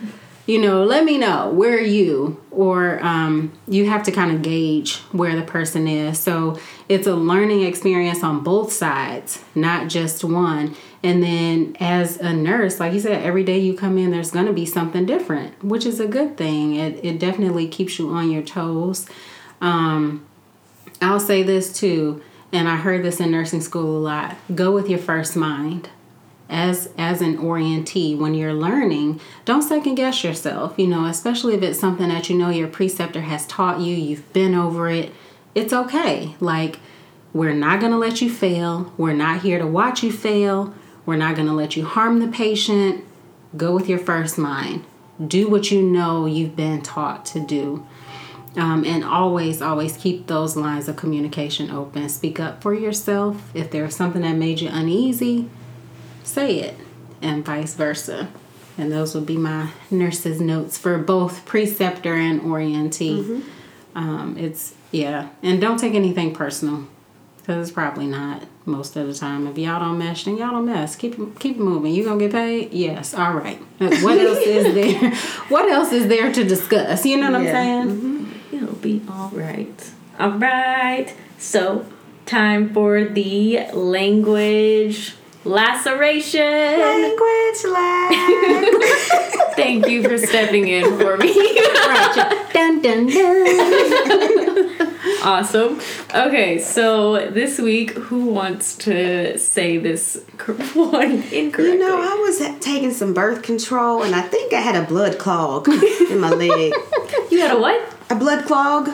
[0.47, 2.43] you know, let me know where are you?
[2.51, 6.19] Or um, you have to kind of gauge where the person is.
[6.19, 6.59] So
[6.89, 10.75] it's a learning experience on both sides, not just one.
[11.05, 14.47] And then as a nurse, like you said, every day you come in, there's going
[14.47, 16.75] to be something different, which is a good thing.
[16.75, 19.07] It, it definitely keeps you on your toes.
[19.61, 20.27] Um,
[21.01, 22.23] I'll say this too,
[22.53, 24.37] and I heard this in nursing school a lot.
[24.55, 25.91] Go with your first mind.
[26.49, 31.63] As as an orientee when you're learning don't second guess yourself you know especially if
[31.63, 35.11] it's something that you know your preceptor has taught you you've been over it.
[35.55, 36.37] It's okay.
[36.41, 36.81] Like
[37.33, 38.93] we're not going to let you fail.
[38.97, 40.75] We're not here to watch you fail.
[41.07, 43.05] We're not going to let you harm the patient.
[43.57, 44.85] Go with your first mind.
[45.25, 47.87] Do what you know you've been taught to do
[48.57, 53.71] um, and always always keep those lines of communication open speak up for yourself if
[53.71, 55.49] there's something that made you uneasy
[56.25, 56.77] say it,
[57.23, 58.29] and vice versa.
[58.77, 63.23] And those would be my nurse's notes for both preceptor and orientee.
[63.23, 63.41] Mm-hmm.
[63.97, 66.89] Um, it's, yeah, and don't take anything personal
[67.37, 69.47] because it's probably not most of the time.
[69.47, 70.97] If y'all don't mesh, then y'all don't mess.
[70.97, 71.95] Keep keep moving.
[71.95, 72.73] You gonna get paid?
[72.73, 73.15] Yes.
[73.15, 73.59] All right.
[73.79, 75.15] What else is there?
[75.49, 77.07] What else is there to discuss?
[77.07, 77.49] You know what yeah.
[77.49, 77.89] I'm saying?
[77.89, 78.34] Mm-hmm.
[78.55, 79.91] It'll be all right.
[80.19, 81.15] All right.
[81.39, 81.87] So
[82.27, 85.15] time for the language
[85.45, 86.41] Laceration.
[86.41, 88.15] Language lag.
[89.55, 91.35] Thank you for stepping in for me.
[92.55, 94.69] dun, dun, dun.
[95.23, 95.81] awesome.
[96.15, 100.25] Okay, so this week, who wants to say this
[100.75, 101.73] one incorrectly?
[101.73, 105.19] You know, I was taking some birth control and I think I had a blood
[105.19, 106.73] clog in my leg.
[107.31, 108.04] You had a what?
[108.11, 108.91] A blood clog.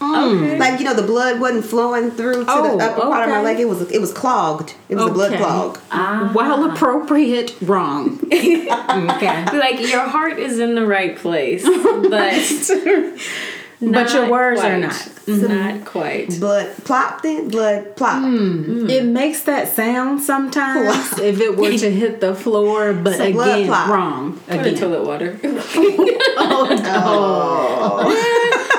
[0.00, 0.42] Mm.
[0.42, 0.58] Okay.
[0.58, 3.08] Like you know, the blood wasn't flowing through to oh, the upper okay.
[3.10, 3.58] part of my leg.
[3.58, 4.74] It was it was clogged.
[4.90, 5.10] It was okay.
[5.10, 5.78] a blood clog.
[5.90, 6.30] Ah.
[6.34, 8.20] While appropriate, wrong.
[8.26, 9.44] okay.
[9.58, 13.20] Like your heart is in the right place, but.
[13.80, 14.72] But your words quite.
[14.72, 14.92] are not.
[14.92, 15.48] Mm-hmm.
[15.48, 16.40] Not quite.
[16.40, 18.22] Blood plop then blood plop.
[18.22, 18.64] Mm.
[18.64, 18.90] Mm.
[18.90, 24.40] It makes that sound sometimes if it were to hit the floor, but again, wrong.
[24.48, 24.76] Again.
[24.76, 25.38] toilet water.
[25.44, 27.92] oh no.
[27.98, 28.10] Oh.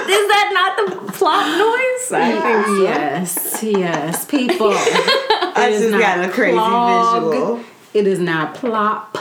[0.10, 2.12] Is that not the plop noise?
[2.14, 2.84] I think so.
[2.84, 4.26] Yes, yes.
[4.26, 4.72] People.
[4.74, 7.32] I just got a crazy clog.
[7.32, 7.60] visual.
[7.94, 9.18] It is not plop.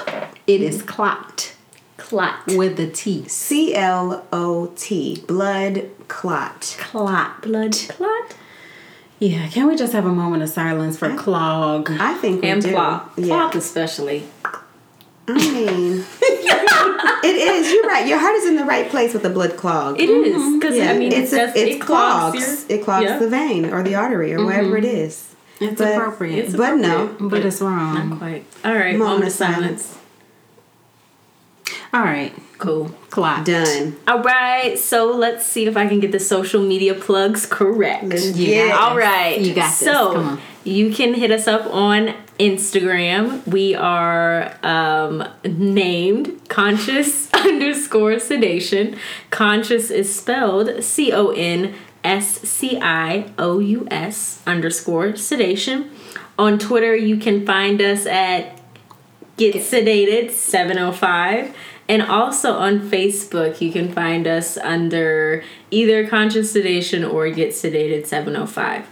[0.47, 1.56] It is clot.
[2.07, 2.47] Clot.
[2.47, 3.27] With the T.
[3.27, 5.25] C L O T.
[5.27, 6.77] Blood clot.
[6.79, 7.43] Clot.
[7.43, 8.37] Blood clot?
[9.19, 11.91] Yeah, can we just have a moment of silence for clog?
[11.91, 12.71] I think we and do.
[12.71, 13.27] clog, Yeah.
[13.27, 14.23] Plop especially.
[14.45, 17.73] I mean, it is.
[17.73, 18.07] You're right.
[18.07, 20.01] Your heart is in the right place with the blood clog.
[20.01, 20.93] It is because yeah.
[20.93, 22.37] I mean, it's a, it, it clogs.
[22.39, 23.19] clogs your, it clogs yeah.
[23.19, 24.47] the vein or the artery or mm-hmm.
[24.47, 25.35] whatever it is.
[25.61, 26.45] It's but, appropriate.
[26.45, 28.11] It's but no, but, but it's wrong.
[28.11, 28.45] Not quite.
[28.65, 28.97] All right.
[28.97, 29.83] Moment, moment of silence.
[29.83, 30.06] silence.
[31.97, 32.31] All right.
[32.59, 32.91] Cool.
[33.09, 33.47] Clock.
[33.47, 33.97] Done.
[34.07, 34.79] All right.
[34.79, 38.05] So let's see if I can get the social media plugs correct.
[38.13, 38.77] Yeah.
[38.79, 39.41] All right.
[39.41, 39.79] You got this.
[39.79, 43.47] So you can hit us up on Instagram.
[43.47, 48.99] We are um, named conscious underscore sedation.
[49.31, 51.75] Conscious is spelled C O N
[52.05, 55.91] S C I O U S underscore sedation.
[56.39, 58.61] On Twitter, you can find us at
[59.37, 61.55] Get Sedated 705.
[61.89, 68.07] And also on Facebook, you can find us under either Conscious Sedation or Get Sedated
[68.07, 68.87] 705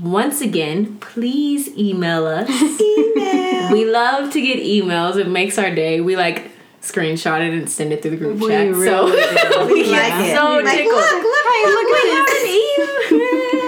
[0.00, 2.48] once again, please email us.
[2.48, 3.72] Email.
[3.72, 5.16] we love to get emails.
[5.16, 6.00] It makes our day.
[6.00, 6.50] We like
[6.80, 8.74] screenshot it and send it through the group we chat.
[8.74, 10.36] Really so we like it.
[10.36, 13.61] so like, look, look, hey, look, look at this.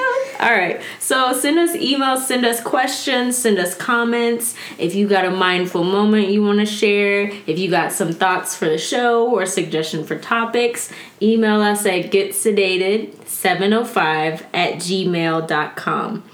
[0.45, 0.81] All right.
[0.99, 4.55] So send us emails, send us questions, send us comments.
[4.77, 8.55] If you got a mindful moment you want to share, if you got some thoughts
[8.55, 10.93] for the show or suggestion for topics,
[11.23, 16.25] email us at getsedated705 at gmail.com.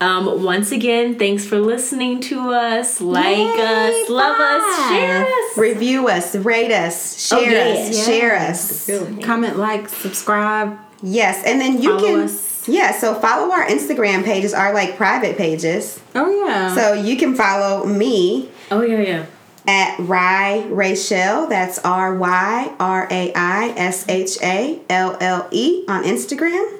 [0.00, 3.00] Um, once again, thanks for listening to us.
[3.00, 7.86] Like Yay, us, love us, share us, review us, rate us, share oh, yeah.
[7.88, 8.90] us, share us.
[9.22, 10.76] Comment, like, subscribe.
[11.00, 15.36] Yes, and then you can us Yeah, so follow our Instagram pages, our like private
[15.36, 16.00] pages.
[16.14, 16.74] Oh yeah.
[16.74, 19.26] So you can follow me Oh yeah, yeah.
[19.66, 21.46] at Rye Rachel.
[21.48, 26.78] That's R Y R A I S H A L L E on Instagram.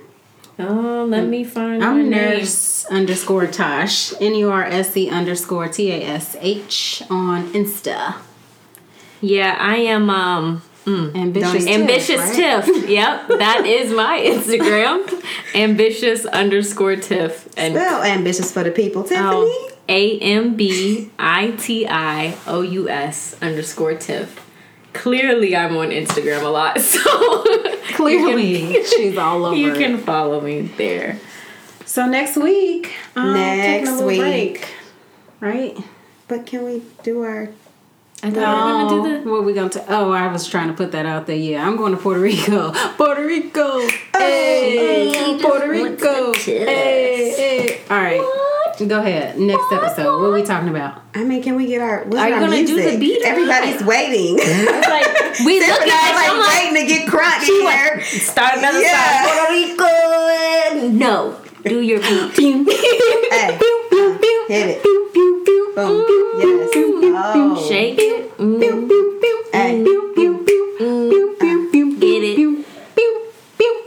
[0.58, 2.10] Oh, let me find I'm name.
[2.10, 4.12] nurse underscore Tosh.
[4.20, 8.16] N U R S E underscore T A S H on Insta.
[9.20, 10.10] Yeah, I am.
[10.10, 11.64] Um, mm, Ambitious.
[11.64, 12.64] Tiff, ambitious right?
[12.64, 12.88] Tiff.
[12.88, 15.24] Yep, that is my Instagram.
[15.54, 19.26] ambitious underscore Tiff and Spell ambitious for the people, Tiffany.
[19.28, 24.38] oh, A M B I T I O U S underscore Tiff.
[24.92, 27.44] Clearly, I'm on Instagram a lot, so
[27.94, 29.56] Clearly, she's all over.
[29.56, 31.18] you can follow me there.
[31.86, 34.20] So next week, um, taking Next a week.
[34.20, 34.74] break,
[35.40, 35.76] right?
[36.28, 37.48] But can we do our
[38.24, 38.34] I thought
[38.66, 39.30] we were gonna do the.
[39.30, 39.68] what we gonna?
[39.68, 41.36] T- oh, I was trying to put that out there.
[41.36, 42.72] Yeah, I'm going to Puerto Rico.
[42.96, 43.60] Puerto Rico.
[43.64, 46.32] Oh, hey, oh, Puerto Rico.
[46.34, 47.80] Hey, hey.
[47.90, 48.22] All right.
[48.88, 49.38] Go ahead.
[49.38, 50.20] Next episode.
[50.20, 51.02] What are we talking about?
[51.14, 53.80] I mean, can we get our what's Are you our gonna do the beat Everybody's
[53.82, 53.86] what?
[53.88, 54.38] waiting.
[54.40, 58.02] It's like we look at like like, waiting to get crunk here.
[58.04, 59.24] start another Yeah.
[59.24, 59.46] song.
[59.46, 60.88] Puerto Rico.
[60.88, 62.68] No, do your beat.
[63.32, 63.58] Hey,
[64.48, 64.82] hit it.
[65.74, 66.04] Boom.
[66.38, 66.70] Yes.
[67.14, 67.66] Oh.
[67.68, 68.36] Shake it.
[68.38, 68.62] Mm.
[69.52, 69.82] Hey.
[69.84, 70.44] pew,
[71.98, 72.64] Get it.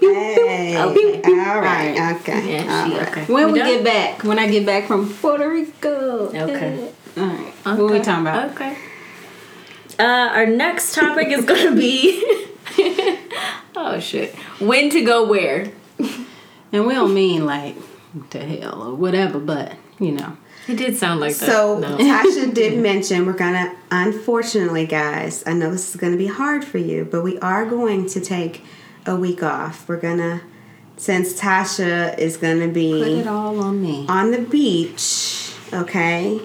[0.02, 0.82] Hey.
[0.82, 1.22] Okay.
[1.26, 2.16] All right.
[2.16, 2.54] Okay.
[2.54, 3.08] Yeah, All she right.
[3.10, 3.26] okay.
[3.34, 3.68] When we done?
[3.68, 6.28] get back, when I get back from Puerto Rico.
[6.30, 6.92] Okay.
[7.18, 7.54] All right.
[7.64, 8.52] What are we talking about?
[8.52, 8.78] Okay.
[10.00, 10.04] Uh,
[10.34, 12.22] our next topic is gonna be.
[13.76, 14.36] oh shit!
[14.60, 15.72] When to go where?
[16.72, 17.76] And we don't mean like
[18.32, 20.38] to hell or whatever, but you know.
[20.68, 21.46] It did sound like that.
[21.46, 21.98] So no.
[21.98, 26.78] Tasha did mention we're gonna unfortunately guys, I know this is gonna be hard for
[26.80, 28.64] you, but we are going to take
[29.06, 29.88] a week off.
[29.88, 30.42] We're gonna
[30.98, 34.06] since Tasha is gonna be Put it all on me.
[34.10, 36.40] on the beach, okay?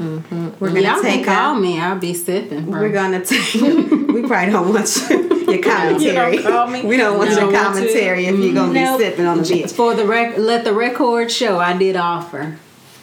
[0.00, 0.50] Mm-hmm.
[0.58, 1.78] We're gonna Y'all take can call a, me.
[1.78, 2.70] I'll be sipping.
[2.70, 2.80] bro.
[2.80, 6.36] we're gonna take we probably don't want you, your commentary.
[6.36, 6.82] You don't call me?
[6.84, 7.80] We don't want You your don't want to?
[7.82, 8.98] commentary if you're gonna Nope.
[8.98, 9.72] be sipping on the beach.
[9.72, 11.58] For the rec, let the record show.
[11.58, 12.56] I did offer.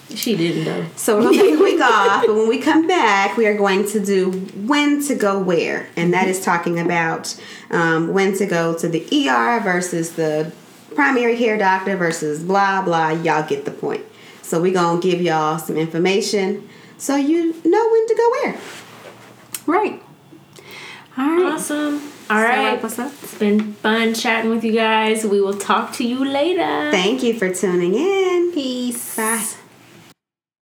[0.10, 0.86] she didn't though.
[0.95, 3.86] So we're gonna take a week off, but when we come back, we are going
[3.90, 4.32] to do
[4.65, 9.02] when to go where, and that is talking about um, when to go to the
[9.30, 10.52] ER versus the
[10.95, 13.10] primary care doctor versus blah blah.
[13.11, 14.03] Y'all get the point.
[14.41, 16.68] So we're gonna give y'all some information
[16.98, 18.60] so you know when to go where.
[19.65, 20.02] Right.
[21.18, 21.53] All right.
[21.53, 21.95] Awesome.
[22.30, 22.82] All So right.
[22.82, 23.11] wrap up.
[23.24, 25.26] It's been fun chatting with you guys.
[25.26, 26.91] We will talk to you later.
[26.91, 28.52] Thank you for tuning in.
[28.53, 29.15] Peace.
[29.15, 29.45] Bye.